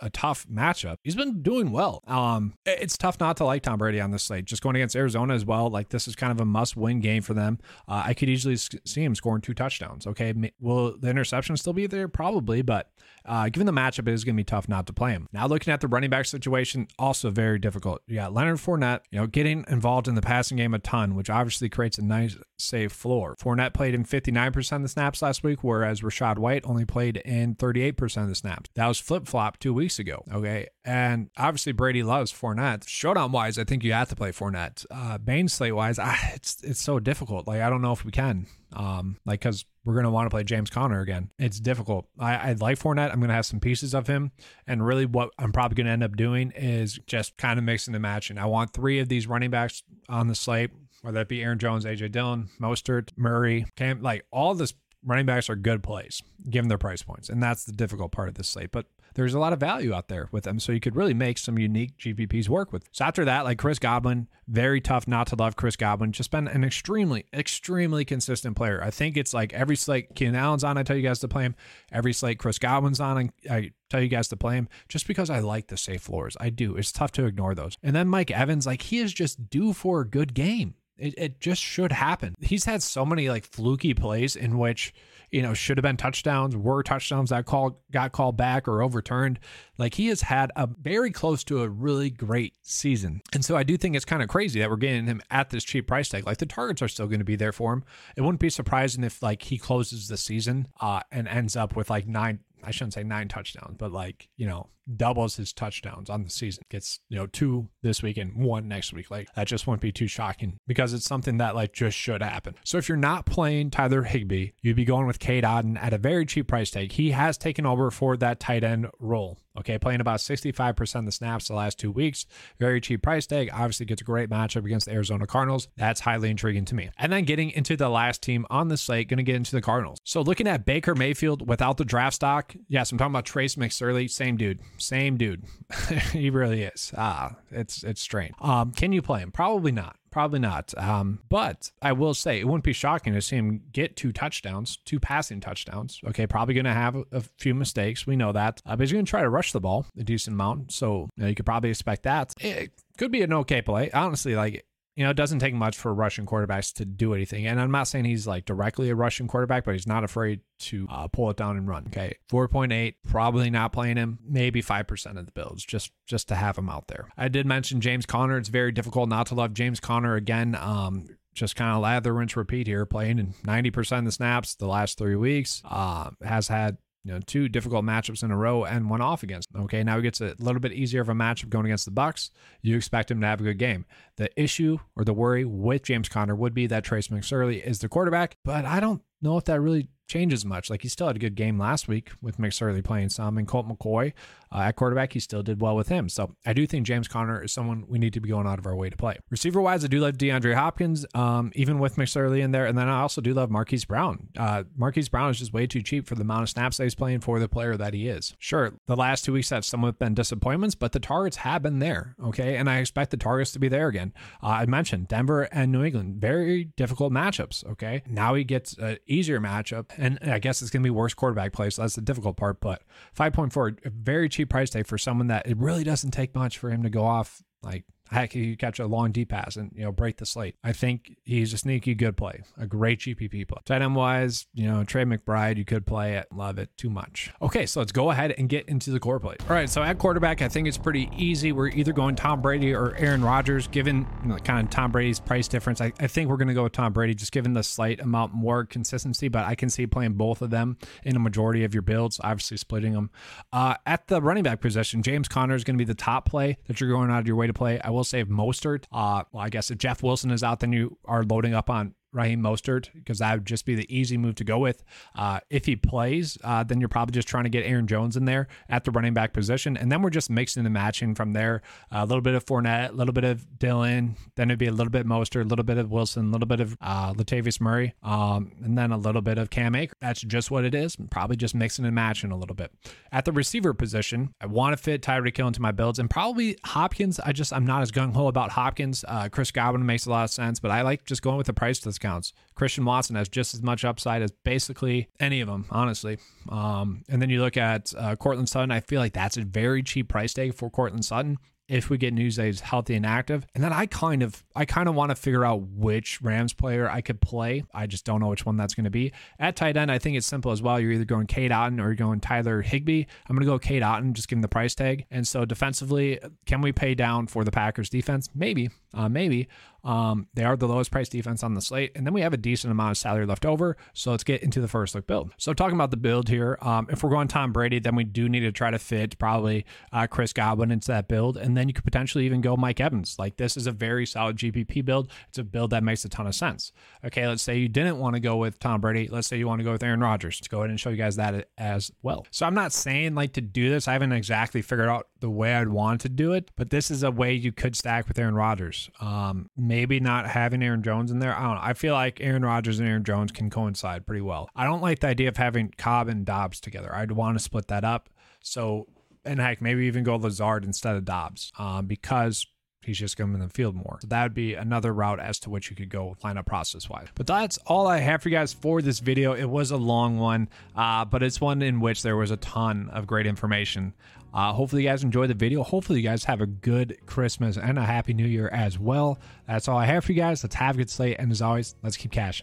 a 0.00 0.10
tough 0.10 0.46
matchup. 0.48 0.96
He's 1.02 1.16
been 1.16 1.42
doing 1.42 1.72
well. 1.72 2.02
Um, 2.06 2.54
it's 2.64 2.96
tough 2.96 3.18
not 3.18 3.36
to 3.38 3.44
like 3.44 3.62
Tom 3.62 3.78
Brady 3.78 4.00
on 4.00 4.12
this 4.12 4.22
slate. 4.22 4.44
Just 4.44 4.62
going 4.62 4.76
against 4.76 4.94
Arizona 4.94 5.34
as 5.34 5.44
well. 5.44 5.68
Like 5.68 5.88
this 5.88 6.06
is 6.06 6.14
kind 6.14 6.30
of 6.30 6.40
a 6.40 6.44
must-win 6.44 7.00
game 7.00 7.20
for 7.20 7.34
them. 7.34 7.58
Uh, 7.88 8.04
I 8.06 8.14
could 8.14 8.28
easily 8.28 8.56
see 8.56 9.02
him 9.02 9.16
scoring 9.16 9.42
two 9.42 9.52
touchdowns. 9.52 10.06
Okay, 10.06 10.32
will 10.60 10.96
the 10.96 11.10
interception 11.10 11.56
still 11.56 11.72
be 11.72 11.88
there? 11.88 12.06
Probably, 12.06 12.62
but 12.62 12.92
uh, 13.26 13.48
given 13.48 13.66
the 13.66 13.72
matchup, 13.72 14.06
it 14.06 14.12
is 14.12 14.22
going 14.22 14.36
to 14.36 14.40
be 14.40 14.44
tough 14.44 14.68
not 14.68 14.86
to 14.86 14.92
play 14.92 15.12
him. 15.12 15.28
Now, 15.32 15.46
looking 15.46 15.72
at 15.72 15.80
the 15.80 15.88
running 15.88 16.10
back 16.10 16.26
situation, 16.26 16.86
also 16.98 17.30
very 17.30 17.58
difficult. 17.58 18.02
You 18.06 18.16
got 18.16 18.34
Leonard 18.34 18.58
Fournette, 18.58 19.00
you 19.10 19.18
know, 19.18 19.26
getting 19.26 19.64
involved 19.68 20.08
in 20.08 20.14
the 20.14 20.22
passing 20.22 20.58
game 20.58 20.74
a 20.74 20.78
ton, 20.78 21.14
which 21.14 21.30
obviously 21.30 21.68
creates 21.68 21.98
a 21.98 22.02
nice 22.02 22.36
safe 22.58 22.92
floor. 22.92 23.34
Fournette 23.40 23.72
played 23.72 23.94
in 23.94 24.04
59% 24.04 24.76
of 24.76 24.82
the 24.82 24.88
snaps 24.88 25.22
last 25.22 25.42
week, 25.42 25.64
whereas 25.64 26.02
Rachaad 26.02 26.38
White 26.38 26.64
only 26.66 26.84
played 26.84 27.16
in 27.18 27.54
38% 27.54 28.22
of 28.22 28.28
the 28.28 28.34
snaps. 28.34 28.70
That 28.74 28.86
was 28.88 28.98
flip 28.98 29.23
flop 29.24 29.58
two 29.58 29.74
weeks 29.74 29.98
ago. 29.98 30.22
Okay. 30.32 30.68
And 30.84 31.30
obviously, 31.36 31.72
Brady 31.72 32.02
loves 32.02 32.32
Fournette. 32.32 32.88
Showdown 32.88 33.32
wise, 33.32 33.58
I 33.58 33.64
think 33.64 33.84
you 33.84 33.92
have 33.92 34.08
to 34.10 34.16
play 34.16 34.30
Fournette. 34.30 34.84
Uh, 34.90 35.18
Bane 35.18 35.48
slate 35.48 35.74
wise, 35.74 35.98
it's, 36.34 36.62
it's 36.62 36.80
so 36.80 36.98
difficult. 37.00 37.46
Like, 37.46 37.60
I 37.60 37.70
don't 37.70 37.82
know 37.82 37.92
if 37.92 38.04
we 38.04 38.10
can. 38.10 38.46
Um, 38.72 39.18
like, 39.24 39.40
because 39.40 39.64
we're 39.84 39.94
going 39.94 40.04
to 40.04 40.10
want 40.10 40.26
to 40.26 40.30
play 40.30 40.44
James 40.44 40.70
Conner 40.70 41.00
again. 41.00 41.30
It's 41.38 41.60
difficult. 41.60 42.06
I, 42.18 42.34
I 42.34 42.52
like 42.52 42.78
Fournette. 42.78 43.12
I'm 43.12 43.20
going 43.20 43.28
to 43.28 43.34
have 43.34 43.46
some 43.46 43.60
pieces 43.60 43.94
of 43.94 44.06
him. 44.06 44.32
And 44.66 44.84
really, 44.84 45.06
what 45.06 45.30
I'm 45.38 45.52
probably 45.52 45.76
going 45.76 45.86
to 45.86 45.92
end 45.92 46.02
up 46.02 46.16
doing 46.16 46.52
is 46.56 46.98
just 47.06 47.36
kind 47.36 47.58
of 47.58 47.64
mixing 47.64 47.94
and 47.94 48.02
matching. 48.02 48.38
I 48.38 48.46
want 48.46 48.72
three 48.72 48.98
of 48.98 49.08
these 49.08 49.26
running 49.26 49.50
backs 49.50 49.82
on 50.08 50.28
the 50.28 50.34
slate, 50.34 50.70
whether 51.02 51.18
that 51.18 51.28
be 51.28 51.42
Aaron 51.42 51.58
Jones, 51.58 51.84
AJ 51.84 52.12
Dillon, 52.12 52.48
Mostert, 52.60 53.10
Murray, 53.16 53.66
Cam, 53.76 54.02
like 54.02 54.24
all 54.30 54.54
this 54.54 54.74
running 55.04 55.26
backs 55.26 55.50
are 55.50 55.56
good 55.56 55.82
plays 55.82 56.22
given 56.48 56.68
their 56.68 56.78
price 56.78 57.02
points. 57.02 57.28
And 57.28 57.42
that's 57.42 57.64
the 57.64 57.72
difficult 57.72 58.10
part 58.12 58.28
of 58.28 58.34
this 58.34 58.48
slate. 58.48 58.72
But 58.72 58.86
there's 59.14 59.34
a 59.34 59.38
lot 59.38 59.52
of 59.52 59.60
value 59.60 59.94
out 59.94 60.08
there 60.08 60.28
with 60.32 60.44
them. 60.44 60.58
So 60.58 60.72
you 60.72 60.80
could 60.80 60.96
really 60.96 61.14
make 61.14 61.38
some 61.38 61.58
unique 61.58 61.96
GPPs 61.98 62.48
work 62.48 62.72
with. 62.72 62.84
So 62.92 63.04
after 63.04 63.24
that, 63.24 63.44
like 63.44 63.58
Chris 63.58 63.78
Godwin, 63.78 64.28
very 64.46 64.80
tough 64.80 65.08
not 65.08 65.28
to 65.28 65.36
love 65.36 65.56
Chris 65.56 65.76
Godwin. 65.76 66.12
Just 66.12 66.30
been 66.30 66.48
an 66.48 66.64
extremely, 66.64 67.26
extremely 67.32 68.04
consistent 68.04 68.56
player. 68.56 68.82
I 68.82 68.90
think 68.90 69.16
it's 69.16 69.32
like 69.32 69.52
every 69.52 69.76
slate 69.76 70.14
Keenan 70.14 70.36
Allen's 70.36 70.64
on, 70.64 70.76
I 70.76 70.82
tell 70.82 70.96
you 70.96 71.02
guys 71.02 71.20
to 71.20 71.28
play 71.28 71.44
him. 71.44 71.54
Every 71.92 72.12
slate 72.12 72.38
Chris 72.38 72.58
Godwin's 72.58 73.00
on, 73.00 73.30
I 73.50 73.72
tell 73.88 74.02
you 74.02 74.08
guys 74.08 74.28
to 74.28 74.36
play 74.36 74.56
him 74.56 74.68
just 74.88 75.06
because 75.06 75.30
I 75.30 75.38
like 75.38 75.68
the 75.68 75.76
safe 75.76 76.02
floors. 76.02 76.36
I 76.40 76.50
do. 76.50 76.76
It's 76.76 76.92
tough 76.92 77.12
to 77.12 77.26
ignore 77.26 77.54
those. 77.54 77.76
And 77.82 77.94
then 77.94 78.08
Mike 78.08 78.30
Evans, 78.30 78.66
like 78.66 78.82
he 78.82 78.98
is 78.98 79.12
just 79.12 79.48
due 79.48 79.72
for 79.72 80.00
a 80.00 80.08
good 80.08 80.34
game. 80.34 80.74
It, 80.96 81.14
it 81.16 81.40
just 81.40 81.60
should 81.60 81.92
happen. 81.92 82.34
He's 82.40 82.64
had 82.64 82.82
so 82.82 83.04
many 83.04 83.28
like 83.28 83.44
fluky 83.44 83.94
plays 83.94 84.36
in 84.36 84.58
which 84.58 84.94
you 85.34 85.42
know, 85.42 85.52
should 85.52 85.76
have 85.76 85.82
been 85.82 85.96
touchdowns, 85.96 86.56
were 86.56 86.84
touchdowns 86.84 87.30
that 87.30 87.44
call 87.44 87.80
got 87.90 88.12
called 88.12 88.36
back 88.36 88.68
or 88.68 88.82
overturned. 88.82 89.40
Like 89.78 89.94
he 89.94 90.06
has 90.06 90.20
had 90.20 90.52
a 90.54 90.68
very 90.68 91.10
close 91.10 91.42
to 91.44 91.64
a 91.64 91.68
really 91.68 92.08
great 92.08 92.54
season. 92.62 93.20
And 93.32 93.44
so 93.44 93.56
I 93.56 93.64
do 93.64 93.76
think 93.76 93.96
it's 93.96 94.04
kind 94.04 94.22
of 94.22 94.28
crazy 94.28 94.60
that 94.60 94.70
we're 94.70 94.76
getting 94.76 95.06
him 95.06 95.20
at 95.32 95.50
this 95.50 95.64
cheap 95.64 95.88
price 95.88 96.08
tag. 96.08 96.24
Like 96.24 96.38
the 96.38 96.46
targets 96.46 96.82
are 96.82 96.88
still 96.88 97.08
going 97.08 97.18
to 97.18 97.24
be 97.24 97.34
there 97.34 97.50
for 97.50 97.72
him. 97.72 97.82
It 98.16 98.20
wouldn't 98.20 98.38
be 98.38 98.48
surprising 98.48 99.02
if 99.02 99.24
like 99.24 99.42
he 99.42 99.58
closes 99.58 100.06
the 100.06 100.16
season 100.16 100.68
uh, 100.80 101.00
and 101.10 101.26
ends 101.26 101.56
up 101.56 101.74
with 101.74 101.90
like 101.90 102.06
nine 102.06 102.38
I 102.66 102.70
shouldn't 102.70 102.94
say 102.94 103.02
nine 103.02 103.28
touchdowns, 103.28 103.76
but 103.78 103.92
like, 103.92 104.28
you 104.36 104.46
know, 104.46 104.68
doubles 104.96 105.36
his 105.36 105.52
touchdowns 105.52 106.10
on 106.10 106.24
the 106.24 106.30
season. 106.30 106.64
Gets, 106.70 107.00
you 107.08 107.16
know, 107.16 107.26
two 107.26 107.68
this 107.82 108.02
week 108.02 108.16
and 108.16 108.36
one 108.44 108.68
next 108.68 108.92
week. 108.92 109.10
Like 109.10 109.28
that 109.34 109.46
just 109.46 109.66
wouldn't 109.66 109.82
be 109.82 109.92
too 109.92 110.06
shocking 110.06 110.58
because 110.66 110.92
it's 110.92 111.04
something 111.04 111.38
that 111.38 111.54
like 111.54 111.72
just 111.72 111.96
should 111.96 112.22
happen. 112.22 112.54
So 112.64 112.78
if 112.78 112.88
you're 112.88 112.96
not 112.96 113.26
playing 113.26 113.70
Tyler 113.70 114.02
Higbee, 114.02 114.50
you'd 114.62 114.76
be 114.76 114.84
going 114.84 115.06
with 115.06 115.18
Cade 115.18 115.44
Otton 115.44 115.78
at 115.80 115.92
a 115.92 115.98
very 115.98 116.26
cheap 116.26 116.48
price 116.48 116.70
tag. 116.70 116.92
He 116.92 117.12
has 117.12 117.38
taken 117.38 117.66
over 117.66 117.90
for 117.90 118.16
that 118.16 118.40
tight 118.40 118.64
end 118.64 118.88
role. 118.98 119.38
Okay, 119.56 119.78
playing 119.78 120.00
about 120.00 120.18
65% 120.18 120.94
of 120.96 121.04
the 121.04 121.12
snaps 121.12 121.46
the 121.46 121.54
last 121.54 121.78
two 121.78 121.92
weeks. 121.92 122.26
Very 122.58 122.80
cheap 122.80 123.02
price 123.02 123.26
tag. 123.26 123.50
Obviously, 123.52 123.86
gets 123.86 124.02
a 124.02 124.04
great 124.04 124.28
matchup 124.28 124.64
against 124.64 124.86
the 124.86 124.92
Arizona 124.92 125.26
Cardinals. 125.28 125.68
That's 125.76 126.00
highly 126.00 126.28
intriguing 126.28 126.64
to 126.66 126.74
me. 126.74 126.90
And 126.98 127.12
then 127.12 127.24
getting 127.24 127.50
into 127.50 127.76
the 127.76 127.88
last 127.88 128.20
team 128.20 128.46
on 128.50 128.66
the 128.66 128.76
slate, 128.76 129.08
going 129.08 129.18
to 129.18 129.22
get 129.22 129.36
into 129.36 129.52
the 129.52 129.62
Cardinals. 129.62 129.98
So 130.02 130.22
looking 130.22 130.48
at 130.48 130.64
Baker 130.64 130.96
Mayfield 130.96 131.48
without 131.48 131.76
the 131.76 131.84
draft 131.84 132.16
stock, 132.16 132.54
yes, 132.68 132.90
I'm 132.90 132.98
talking 132.98 133.12
about 133.12 133.26
Trace 133.26 133.54
McSorley. 133.54 134.10
Same 134.10 134.36
dude, 134.36 134.58
same 134.78 135.16
dude. 135.16 135.44
he 136.12 136.30
really 136.30 136.62
is. 136.64 136.92
Ah, 136.96 137.36
it's 137.52 137.84
it's 137.84 138.00
strange. 138.00 138.34
Um, 138.40 138.72
can 138.72 138.92
you 138.92 139.02
play 139.02 139.20
him? 139.20 139.30
Probably 139.30 139.70
not. 139.72 139.96
Probably 140.14 140.38
not. 140.38 140.72
Um, 140.78 141.18
but 141.28 141.72
I 141.82 141.90
will 141.90 142.14
say 142.14 142.38
it 142.38 142.46
wouldn't 142.46 142.62
be 142.62 142.72
shocking 142.72 143.14
to 143.14 143.20
see 143.20 143.34
him 143.34 143.62
get 143.72 143.96
two 143.96 144.12
touchdowns, 144.12 144.76
two 144.84 145.00
passing 145.00 145.40
touchdowns. 145.40 146.00
Okay, 146.06 146.24
probably 146.24 146.54
going 146.54 146.66
to 146.66 146.72
have 146.72 146.94
a, 147.10 147.24
few 147.36 147.52
mistakes. 147.52 148.06
We 148.06 148.14
know 148.14 148.30
that. 148.30 148.62
Uh, 148.64 148.76
but 148.76 148.82
he's 148.82 148.92
going 148.92 149.04
to 149.04 149.10
try 149.10 149.22
to 149.22 149.28
rush 149.28 149.50
the 149.50 149.60
ball 149.60 149.86
a 149.98 150.04
decent 150.04 150.34
amount. 150.34 150.70
So 150.70 151.08
you, 151.16 151.24
know, 151.24 151.28
you 151.28 151.34
could 151.34 151.46
probably 151.46 151.70
expect 151.70 152.04
that. 152.04 152.32
It 152.40 152.70
could 152.96 153.10
be 153.10 153.22
an 153.22 153.32
okay 153.32 153.60
play. 153.60 153.90
Honestly, 153.90 154.36
like 154.36 154.64
you 154.96 155.02
know, 155.02 155.10
it 155.10 155.16
doesn't 155.16 155.40
take 155.40 155.54
much 155.54 155.76
for 155.76 155.92
Russian 155.92 156.24
quarterbacks 156.24 156.72
to 156.74 156.84
do 156.84 157.14
anything. 157.14 157.46
And 157.46 157.60
I'm 157.60 157.70
not 157.70 157.88
saying 157.88 158.04
he's 158.04 158.26
like 158.26 158.44
directly 158.44 158.90
a 158.90 158.94
Russian 158.94 159.26
quarterback, 159.26 159.64
but 159.64 159.74
he's 159.74 159.86
not 159.86 160.04
afraid 160.04 160.40
to 160.60 160.86
uh, 160.88 161.08
pull 161.08 161.30
it 161.30 161.36
down 161.36 161.56
and 161.56 161.66
run. 161.66 161.86
Okay, 161.88 162.16
4.8, 162.30 162.94
probably 163.08 163.50
not 163.50 163.72
playing 163.72 163.96
him. 163.96 164.18
Maybe 164.24 164.62
5% 164.62 165.18
of 165.18 165.26
the 165.26 165.32
builds, 165.32 165.64
just 165.64 165.92
just 166.06 166.28
to 166.28 166.36
have 166.36 166.56
him 166.56 166.68
out 166.68 166.86
there. 166.88 167.08
I 167.16 167.28
did 167.28 167.46
mention 167.46 167.80
James 167.80 168.06
Conner. 168.06 168.38
It's 168.38 168.48
very 168.48 168.70
difficult 168.70 169.08
not 169.08 169.26
to 169.28 169.34
love 169.34 169.52
James 169.52 169.80
Conner 169.80 170.14
again. 170.14 170.54
Um, 170.54 171.08
just 171.34 171.56
kind 171.56 171.74
of 171.74 171.82
lather, 171.82 172.14
rinse, 172.14 172.36
repeat 172.36 172.68
here, 172.68 172.86
playing 172.86 173.18
in 173.18 173.34
90% 173.44 173.98
of 173.98 174.04
the 174.04 174.12
snaps 174.12 174.54
the 174.54 174.68
last 174.68 174.96
three 174.96 175.16
weeks. 175.16 175.62
Uh, 175.64 176.10
has 176.22 176.46
had 176.46 176.78
you 177.04 177.12
know, 177.12 177.20
two 177.26 177.48
difficult 177.48 177.84
matchups 177.84 178.22
in 178.22 178.30
a 178.30 178.36
row 178.36 178.64
and 178.64 178.88
one 178.88 179.02
off 179.02 179.22
against. 179.22 179.48
Okay, 179.54 179.84
now 179.84 179.96
he 179.96 180.02
gets 180.02 180.20
a 180.20 180.34
little 180.38 180.60
bit 180.60 180.72
easier 180.72 181.02
of 181.02 181.08
a 181.08 181.14
matchup 181.14 181.50
going 181.50 181.66
against 181.66 181.84
the 181.84 181.90
Bucks. 181.90 182.30
You 182.62 182.76
expect 182.76 183.10
him 183.10 183.20
to 183.20 183.26
have 183.26 183.40
a 183.40 183.44
good 183.44 183.58
game. 183.58 183.84
The 184.16 184.30
issue 184.40 184.78
or 184.96 185.04
the 185.04 185.12
worry 185.12 185.44
with 185.44 185.82
James 185.82 186.08
Conner 186.08 186.34
would 186.34 186.54
be 186.54 186.66
that 186.68 186.84
Trace 186.84 187.08
McSorley 187.08 187.62
is 187.62 187.80
the 187.80 187.88
quarterback, 187.88 188.38
but 188.44 188.64
I 188.64 188.80
don't 188.80 189.02
know 189.20 189.36
if 189.36 189.44
that 189.44 189.60
really 189.60 189.88
changes 190.08 190.44
much. 190.44 190.70
Like 190.70 190.82
he 190.82 190.88
still 190.88 191.06
had 191.06 191.16
a 191.16 191.20
good 191.20 191.34
game 191.34 191.58
last 191.58 191.88
week 191.88 192.12
with 192.20 192.38
McSorley 192.38 192.84
playing 192.84 193.10
some, 193.10 193.38
and 193.38 193.46
Colt 193.46 193.68
McCoy 193.68 194.12
uh, 194.54 194.60
at 194.60 194.76
quarterback, 194.76 195.12
he 195.12 195.20
still 195.20 195.42
did 195.42 195.60
well 195.60 195.74
with 195.74 195.88
him. 195.88 196.08
So 196.08 196.34
I 196.46 196.52
do 196.52 196.66
think 196.66 196.86
James 196.86 197.08
Conner 197.08 197.42
is 197.42 197.52
someone 197.52 197.84
we 197.88 197.98
need 197.98 198.12
to 198.12 198.20
be 198.20 198.28
going 198.28 198.46
out 198.46 198.58
of 198.58 198.66
our 198.66 198.76
way 198.76 198.88
to 198.88 198.96
play. 198.96 199.18
Receiver 199.30 199.60
wise, 199.60 199.84
I 199.84 199.88
do 199.88 200.00
love 200.00 200.14
DeAndre 200.14 200.54
Hopkins, 200.54 201.04
um, 201.14 201.50
even 201.56 201.80
with 201.80 201.96
McSorley 201.96 202.40
in 202.40 202.52
there, 202.52 202.66
and 202.66 202.78
then 202.78 202.88
I 202.88 203.00
also 203.00 203.20
do 203.20 203.34
love 203.34 203.50
Marquise 203.50 203.84
Brown. 203.84 204.28
Uh, 204.38 204.62
Marquise 204.76 205.08
Brown 205.08 205.30
is 205.30 205.40
just 205.40 205.52
way 205.52 205.66
too 205.66 205.82
cheap 205.82 206.06
for 206.06 206.14
the 206.14 206.22
amount 206.22 206.42
of 206.42 206.48
snaps 206.48 206.76
that 206.76 206.84
he's 206.84 206.94
playing 206.94 207.20
for 207.20 207.40
the 207.40 207.48
player 207.48 207.76
that 207.76 207.94
he 207.94 208.08
is. 208.08 208.34
Sure, 208.38 208.74
the 208.86 208.96
last 208.96 209.24
two 209.24 209.32
weeks 209.32 209.50
have 209.50 209.64
somewhat 209.64 209.98
been 209.98 210.14
disappointments, 210.14 210.76
but 210.76 210.92
the 210.92 211.00
targets 211.00 211.38
have 211.38 211.62
been 211.62 211.80
there. 211.80 212.14
Okay, 212.22 212.56
and 212.56 212.70
I 212.70 212.78
expect 212.78 213.10
the 213.10 213.16
targets 213.16 213.50
to 213.52 213.58
be 213.58 213.68
there 213.68 213.88
again. 213.88 214.12
Uh, 214.40 214.48
I 214.48 214.66
mentioned 214.66 215.08
Denver 215.08 215.42
and 215.50 215.72
New 215.72 215.82
England, 215.82 216.20
very 216.20 216.64
difficult 216.76 217.12
matchups. 217.12 217.66
Okay, 217.72 218.02
now 218.06 218.34
he 218.34 218.44
gets 218.44 218.78
an 218.78 218.98
easier 219.06 219.40
matchup, 219.40 219.90
and 219.98 220.18
I 220.22 220.38
guess 220.38 220.62
it's 220.62 220.70
going 220.70 220.82
to 220.82 220.86
be 220.86 220.90
worse 220.90 221.14
quarterback 221.14 221.52
play, 221.52 221.70
so 221.70 221.82
that's 221.82 221.94
the 221.94 222.02
difficult 222.02 222.36
part. 222.36 222.60
But 222.60 222.82
5.4, 223.16 223.92
very 223.92 224.28
cheap 224.28 224.50
price 224.50 224.70
tag 224.70 224.86
for 224.86 224.98
someone 224.98 225.28
that 225.28 225.46
it 225.46 225.56
really 225.56 225.84
doesn't 225.84 226.12
take 226.12 226.34
much 226.34 226.58
for 226.58 226.70
him 226.70 226.82
to 226.82 226.90
go 226.90 227.04
off 227.04 227.42
like 227.62 227.84
heck, 228.10 228.32
he 228.32 228.56
catch 228.56 228.78
a 228.78 228.86
long 228.86 229.12
deep 229.12 229.30
pass 229.30 229.56
and 229.56 229.72
you 229.74 229.84
know 229.84 229.92
break 229.92 230.18
the 230.18 230.26
slate. 230.26 230.56
I 230.62 230.72
think 230.72 231.16
he's 231.24 231.52
a 231.52 231.58
sneaky 231.58 231.94
good 231.94 232.16
play, 232.16 232.42
a 232.58 232.66
great 232.66 233.00
GPP 233.00 233.48
play. 233.48 233.60
Tight 233.64 233.82
end 233.82 233.94
wise, 233.94 234.46
you 234.54 234.70
know 234.70 234.84
Trey 234.84 235.04
McBride, 235.04 235.56
you 235.56 235.64
could 235.64 235.86
play 235.86 236.16
it, 236.16 236.28
love 236.32 236.58
it 236.58 236.70
too 236.76 236.90
much. 236.90 237.32
Okay, 237.42 237.66
so 237.66 237.80
let's 237.80 237.92
go 237.92 238.10
ahead 238.10 238.34
and 238.36 238.48
get 238.48 238.68
into 238.68 238.90
the 238.90 239.00
core 239.00 239.20
play. 239.20 239.36
All 239.48 239.56
right, 239.56 239.68
so 239.68 239.82
at 239.82 239.98
quarterback, 239.98 240.42
I 240.42 240.48
think 240.48 240.68
it's 240.68 240.78
pretty 240.78 241.10
easy. 241.16 241.52
We're 241.52 241.68
either 241.68 241.92
going 241.92 242.16
Tom 242.16 242.40
Brady 242.40 242.74
or 242.74 242.94
Aaron 242.96 243.24
Rodgers. 243.24 243.66
Given 243.68 244.06
you 244.22 244.28
know, 244.28 244.36
kind 244.38 244.66
of 244.66 244.70
Tom 244.70 244.92
Brady's 244.92 245.20
price 245.20 245.48
difference, 245.48 245.80
I, 245.80 245.92
I 245.98 246.06
think 246.06 246.28
we're 246.28 246.36
going 246.36 246.48
to 246.48 246.54
go 246.54 246.64
with 246.64 246.72
Tom 246.72 246.92
Brady, 246.92 247.14
just 247.14 247.32
given 247.32 247.54
the 247.54 247.62
slight 247.62 248.00
amount 248.00 248.34
more 248.34 248.64
consistency. 248.64 249.28
But 249.28 249.46
I 249.46 249.54
can 249.54 249.70
see 249.70 249.86
playing 249.86 250.14
both 250.14 250.42
of 250.42 250.50
them 250.50 250.78
in 251.04 251.16
a 251.16 251.18
majority 251.20 251.64
of 251.64 251.74
your 251.74 251.82
builds. 251.82 252.20
Obviously, 252.22 252.56
splitting 252.56 252.92
them. 252.92 253.10
Uh, 253.52 253.74
at 253.86 254.06
the 254.08 254.20
running 254.20 254.42
back 254.42 254.60
position, 254.60 255.02
James 255.02 255.28
Conner 255.28 255.54
is 255.54 255.64
going 255.64 255.76
to 255.76 255.84
be 255.84 255.86
the 255.86 255.94
top 255.94 256.28
play 256.28 256.58
that 256.66 256.80
you're 256.80 256.90
going 256.90 257.10
out 257.10 257.20
of 257.20 257.26
your 257.26 257.36
way 257.36 257.46
to 257.46 257.52
play. 257.52 257.80
I 257.80 257.90
will 257.94 258.04
say 258.04 258.20
if 258.20 258.28
Mostert 258.28 258.84
uh, 258.92 259.24
well, 259.32 259.42
I 259.42 259.48
guess 259.48 259.70
if 259.70 259.78
Jeff 259.78 260.02
Wilson 260.02 260.30
is 260.30 260.42
out, 260.42 260.60
then 260.60 260.72
you 260.72 260.98
are 261.04 261.22
loading 261.22 261.54
up 261.54 261.70
on 261.70 261.94
Raheem 262.14 262.40
Mostert 262.40 262.88
because 262.94 263.18
that 263.18 263.34
would 263.34 263.46
just 263.46 263.66
be 263.66 263.74
the 263.74 263.94
easy 263.94 264.16
move 264.16 264.36
to 264.36 264.44
go 264.44 264.58
with. 264.58 264.84
Uh, 265.14 265.40
if 265.50 265.66
he 265.66 265.76
plays, 265.76 266.38
uh, 266.44 266.64
then 266.64 266.80
you're 266.80 266.88
probably 266.88 267.12
just 267.12 267.28
trying 267.28 267.44
to 267.44 267.50
get 267.50 267.64
Aaron 267.64 267.86
Jones 267.86 268.16
in 268.16 268.24
there 268.24 268.48
at 268.68 268.84
the 268.84 268.90
running 268.90 269.14
back 269.14 269.32
position, 269.32 269.76
and 269.76 269.90
then 269.90 270.02
we're 270.02 270.10
just 270.10 270.30
mixing 270.30 270.64
and 270.64 270.72
matching 270.72 271.14
from 271.14 271.32
there. 271.32 271.62
a 271.90 272.06
little 272.06 272.22
bit 272.22 272.34
of 272.34 272.44
Fournette, 272.46 272.90
a 272.90 272.92
little 272.92 273.12
bit 273.12 273.24
of 273.24 273.58
Dillon, 273.58 274.16
then 274.36 274.50
it'd 274.50 274.58
be 274.58 274.66
a 274.66 274.72
little 274.72 274.90
bit 274.90 275.06
Mostert, 275.06 275.42
a 275.42 275.48
little 275.48 275.64
bit 275.64 275.78
of 275.78 275.90
Wilson, 275.90 276.28
a 276.28 276.32
little 276.32 276.46
bit 276.46 276.60
of 276.60 276.76
uh, 276.80 277.12
Latavius 277.14 277.60
Murray, 277.60 277.94
um, 278.02 278.52
and 278.62 278.78
then 278.78 278.92
a 278.92 278.96
little 278.96 279.22
bit 279.22 279.38
of 279.38 279.50
Cam 279.50 279.74
Akers. 279.74 279.96
That's 280.00 280.20
just 280.20 280.50
what 280.50 280.64
it 280.64 280.74
is. 280.74 280.96
Probably 281.10 281.36
just 281.36 281.54
mixing 281.54 281.84
and 281.84 281.94
matching 281.94 282.30
a 282.30 282.36
little 282.36 282.56
bit. 282.56 282.70
At 283.12 283.24
the 283.24 283.32
receiver 283.32 283.74
position, 283.74 284.34
I 284.40 284.46
want 284.46 284.76
to 284.76 284.82
fit 284.82 285.02
Tyreek 285.02 285.36
Hill 285.36 285.48
into 285.48 285.60
my 285.60 285.72
builds, 285.72 285.98
and 285.98 286.08
probably 286.08 286.56
Hopkins. 286.64 287.20
I 287.20 287.32
just 287.32 287.52
I'm 287.52 287.66
not 287.66 287.82
as 287.82 287.90
gung 287.90 288.14
ho 288.14 288.28
about 288.28 288.50
Hopkins. 288.50 289.04
Uh, 289.06 289.28
Chris 289.28 289.50
Godwin 289.50 289.84
makes 289.84 290.06
a 290.06 290.10
lot 290.10 290.24
of 290.24 290.30
sense, 290.30 290.60
but 290.60 290.70
I 290.70 290.82
like 290.82 291.04
just 291.04 291.22
going 291.22 291.36
with 291.36 291.46
the 291.46 291.52
price 291.52 291.78
discount 291.78 292.03
discounts. 292.04 292.32
Christian 292.54 292.84
Watson 292.84 293.16
has 293.16 293.28
just 293.28 293.54
as 293.54 293.62
much 293.62 293.84
upside 293.84 294.22
as 294.22 294.30
basically 294.44 295.08
any 295.18 295.40
of 295.40 295.48
them, 295.48 295.66
honestly. 295.70 296.18
Um, 296.48 297.02
and 297.08 297.20
then 297.20 297.30
you 297.30 297.40
look 297.40 297.56
at 297.56 297.92
uh, 297.96 298.16
Courtland 298.16 298.48
Sutton. 298.48 298.70
I 298.70 298.80
feel 298.80 299.00
like 299.00 299.12
that's 299.12 299.36
a 299.36 299.42
very 299.42 299.82
cheap 299.82 300.08
price 300.08 300.34
tag 300.34 300.54
for 300.54 300.70
Courtland 300.70 301.04
Sutton 301.04 301.38
if 301.66 301.88
we 301.88 301.96
get 301.96 302.12
news 302.12 302.36
that 302.36 302.44
he's 302.44 302.60
healthy 302.60 302.94
and 302.94 303.06
active. 303.06 303.46
And 303.54 303.64
then 303.64 303.72
I 303.72 303.86
kind 303.86 304.22
of 304.22 304.44
I 304.54 304.66
kind 304.66 304.88
of 304.88 304.94
want 304.94 305.10
to 305.10 305.14
figure 305.14 305.44
out 305.44 305.62
which 305.62 306.20
Rams 306.20 306.52
player 306.52 306.88
I 306.88 307.00
could 307.00 307.20
play. 307.20 307.64
I 307.72 307.86
just 307.86 308.04
don't 308.04 308.20
know 308.20 308.28
which 308.28 308.44
one 308.44 308.56
that's 308.56 308.74
going 308.74 308.84
to 308.84 308.90
be. 308.90 309.12
At 309.38 309.56
tight 309.56 309.76
end, 309.76 309.90
I 309.90 309.98
think 309.98 310.16
it's 310.16 310.26
simple 310.26 310.52
as 310.52 310.60
well. 310.60 310.78
You're 310.78 310.92
either 310.92 311.06
going 311.06 311.26
Cade 311.26 311.50
Otton 311.50 311.80
or 311.80 311.86
you're 311.86 311.94
going 311.94 312.20
Tyler 312.20 312.60
Higbee. 312.60 313.04
I'm 313.28 313.34
going 313.34 313.46
to 313.46 313.50
go 313.50 313.58
Cade 313.58 313.82
Otton, 313.82 314.12
just 314.12 314.28
give 314.28 314.36
him 314.36 314.42
the 314.42 314.48
price 314.48 314.74
tag. 314.74 315.06
And 315.10 315.26
so 315.26 315.44
defensively, 315.44 316.20
can 316.44 316.60
we 316.60 316.72
pay 316.72 316.94
down 316.94 317.26
for 317.26 317.44
the 317.44 317.50
Packers 317.50 317.88
defense? 317.88 318.28
Maybe, 318.34 318.68
uh, 318.92 319.08
maybe. 319.08 319.48
Um, 319.84 320.28
they 320.34 320.44
are 320.44 320.56
the 320.56 320.66
lowest 320.66 320.90
price 320.90 321.08
defense 321.08 321.42
on 321.42 321.54
the 321.54 321.60
slate, 321.60 321.92
and 321.94 322.06
then 322.06 322.14
we 322.14 322.22
have 322.22 322.32
a 322.32 322.38
decent 322.38 322.70
amount 322.70 322.92
of 322.92 322.98
salary 322.98 323.26
left 323.26 323.44
over. 323.44 323.76
So 323.92 324.10
let's 324.10 324.24
get 324.24 324.42
into 324.42 324.60
the 324.60 324.68
first 324.68 324.94
look 324.94 325.06
build. 325.06 325.32
So 325.36 325.52
talking 325.52 325.74
about 325.76 325.90
the 325.90 325.96
build 325.96 326.28
here, 326.28 326.58
um, 326.62 326.86
if 326.90 327.02
we're 327.02 327.10
going 327.10 327.28
Tom 327.28 327.52
Brady, 327.52 327.78
then 327.78 327.94
we 327.94 328.04
do 328.04 328.28
need 328.28 328.40
to 328.40 328.52
try 328.52 328.70
to 328.70 328.78
fit 328.78 329.18
probably 329.18 329.66
uh, 329.92 330.06
Chris 330.06 330.32
Godwin 330.32 330.70
into 330.70 330.88
that 330.88 331.08
build, 331.08 331.36
and 331.36 331.56
then 331.56 331.68
you 331.68 331.74
could 331.74 331.84
potentially 331.84 332.26
even 332.26 332.40
go 332.40 332.56
Mike 332.56 332.80
Evans. 332.80 333.16
Like 333.18 333.36
this 333.36 333.56
is 333.56 333.66
a 333.66 333.72
very 333.72 334.06
solid 334.06 334.36
GPP 334.36 334.84
build. 334.84 335.10
It's 335.28 335.38
a 335.38 335.44
build 335.44 335.70
that 335.70 335.84
makes 335.84 336.04
a 336.04 336.08
ton 336.08 336.26
of 336.26 336.34
sense. 336.34 336.72
Okay, 337.04 337.26
let's 337.26 337.42
say 337.42 337.58
you 337.58 337.68
didn't 337.68 337.98
want 337.98 338.14
to 338.14 338.20
go 338.20 338.36
with 338.36 338.58
Tom 338.58 338.80
Brady. 338.80 339.08
Let's 339.08 339.28
say 339.28 339.36
you 339.36 339.46
want 339.46 339.60
to 339.60 339.64
go 339.64 339.72
with 339.72 339.82
Aaron 339.82 340.00
Rodgers. 340.00 340.38
Let's 340.38 340.48
go 340.48 340.58
ahead 340.58 340.70
and 340.70 340.80
show 340.80 340.90
you 340.90 340.96
guys 340.96 341.16
that 341.16 341.48
as 341.58 341.90
well. 342.02 342.26
So 342.30 342.46
I'm 342.46 342.54
not 342.54 342.72
saying 342.72 343.14
like 343.14 343.34
to 343.34 343.40
do 343.40 343.70
this. 343.70 343.88
I 343.88 343.92
haven't 343.92 344.12
exactly 344.12 344.62
figured 344.62 344.88
out 344.88 345.08
the 345.20 345.30
way 345.30 345.54
I'd 345.54 345.68
want 345.68 346.00
to 346.02 346.08
do 346.08 346.32
it, 346.32 346.50
but 346.56 346.70
this 346.70 346.90
is 346.90 347.02
a 347.02 347.10
way 347.10 347.34
you 347.34 347.52
could 347.52 347.76
stack 347.76 348.08
with 348.08 348.18
Aaron 348.18 348.34
Rodgers. 348.34 348.90
Um, 349.00 349.50
maybe 349.74 349.98
not 349.98 350.28
having 350.28 350.62
Aaron 350.62 350.84
Jones 350.84 351.10
in 351.10 351.18
there. 351.18 351.34
I 351.34 351.42
don't 351.42 351.54
know. 351.56 351.60
I 351.60 351.72
feel 351.72 351.94
like 351.94 352.20
Aaron 352.20 352.44
Rodgers 352.44 352.78
and 352.78 352.88
Aaron 352.88 353.02
Jones 353.02 353.32
can 353.32 353.50
coincide 353.50 354.06
pretty 354.06 354.20
well. 354.20 354.48
I 354.54 354.66
don't 354.66 354.80
like 354.80 355.00
the 355.00 355.08
idea 355.08 355.28
of 355.28 355.36
having 355.36 355.74
Cobb 355.76 356.06
and 356.06 356.24
Doubs 356.24 356.60
together. 356.60 356.94
I'd 356.94 357.10
want 357.10 357.36
to 357.36 357.42
split 357.42 357.66
that 357.68 357.82
up. 357.82 358.08
So, 358.40 358.86
and 359.24 359.40
heck, 359.40 359.60
maybe 359.60 359.86
even 359.86 360.04
go 360.04 360.14
Lazard 360.14 360.64
instead 360.64 360.94
of 360.94 361.04
Doubs 361.04 361.50
um, 361.58 361.86
because 361.86 362.46
he's 362.84 362.98
just 362.98 363.16
coming 363.16 363.34
in 363.34 363.40
the 363.40 363.48
field 363.48 363.74
more. 363.74 363.98
So 364.00 364.08
that 364.08 364.22
would 364.22 364.34
be 364.34 364.54
another 364.54 364.92
route 364.92 365.20
as 365.20 365.38
to 365.40 365.50
which 365.50 365.70
you 365.70 365.76
could 365.76 365.90
go 365.90 366.16
lineup 366.22 366.46
process 366.46 366.88
wise. 366.88 367.08
But 367.14 367.26
that's 367.26 367.58
all 367.66 367.86
I 367.86 367.98
have 367.98 368.22
for 368.22 368.28
you 368.28 368.36
guys 368.36 368.52
for 368.52 368.82
this 368.82 369.00
video. 369.00 369.34
It 369.34 369.48
was 369.48 369.70
a 369.70 369.76
long 369.76 370.18
one, 370.18 370.48
uh, 370.76 371.04
but 371.04 371.22
it's 371.22 371.40
one 371.40 371.62
in 371.62 371.80
which 371.80 372.02
there 372.02 372.16
was 372.16 372.30
a 372.30 372.36
ton 372.38 372.90
of 372.90 373.06
great 373.06 373.26
information. 373.26 373.94
Uh, 374.32 374.52
hopefully, 374.52 374.82
you 374.82 374.88
guys 374.88 375.04
enjoyed 375.04 375.30
the 375.30 375.34
video. 375.34 375.62
Hopefully, 375.62 376.00
you 376.00 376.08
guys 376.08 376.24
have 376.24 376.40
a 376.40 376.46
good 376.46 376.98
Christmas 377.06 377.56
and 377.56 377.78
a 377.78 377.84
happy 377.84 378.12
new 378.12 378.26
year 378.26 378.48
as 378.48 378.78
well. 378.78 379.18
That's 379.46 379.68
all 379.68 379.78
I 379.78 379.86
have 379.86 380.04
for 380.04 380.12
you 380.12 380.20
guys. 380.20 380.42
Let's 380.42 380.56
have 380.56 380.74
a 380.74 380.78
good 380.78 380.90
slate. 380.90 381.16
And 381.20 381.30
as 381.30 381.40
always, 381.40 381.76
let's 381.84 381.96
keep 381.96 382.10
cashing. 382.10 382.42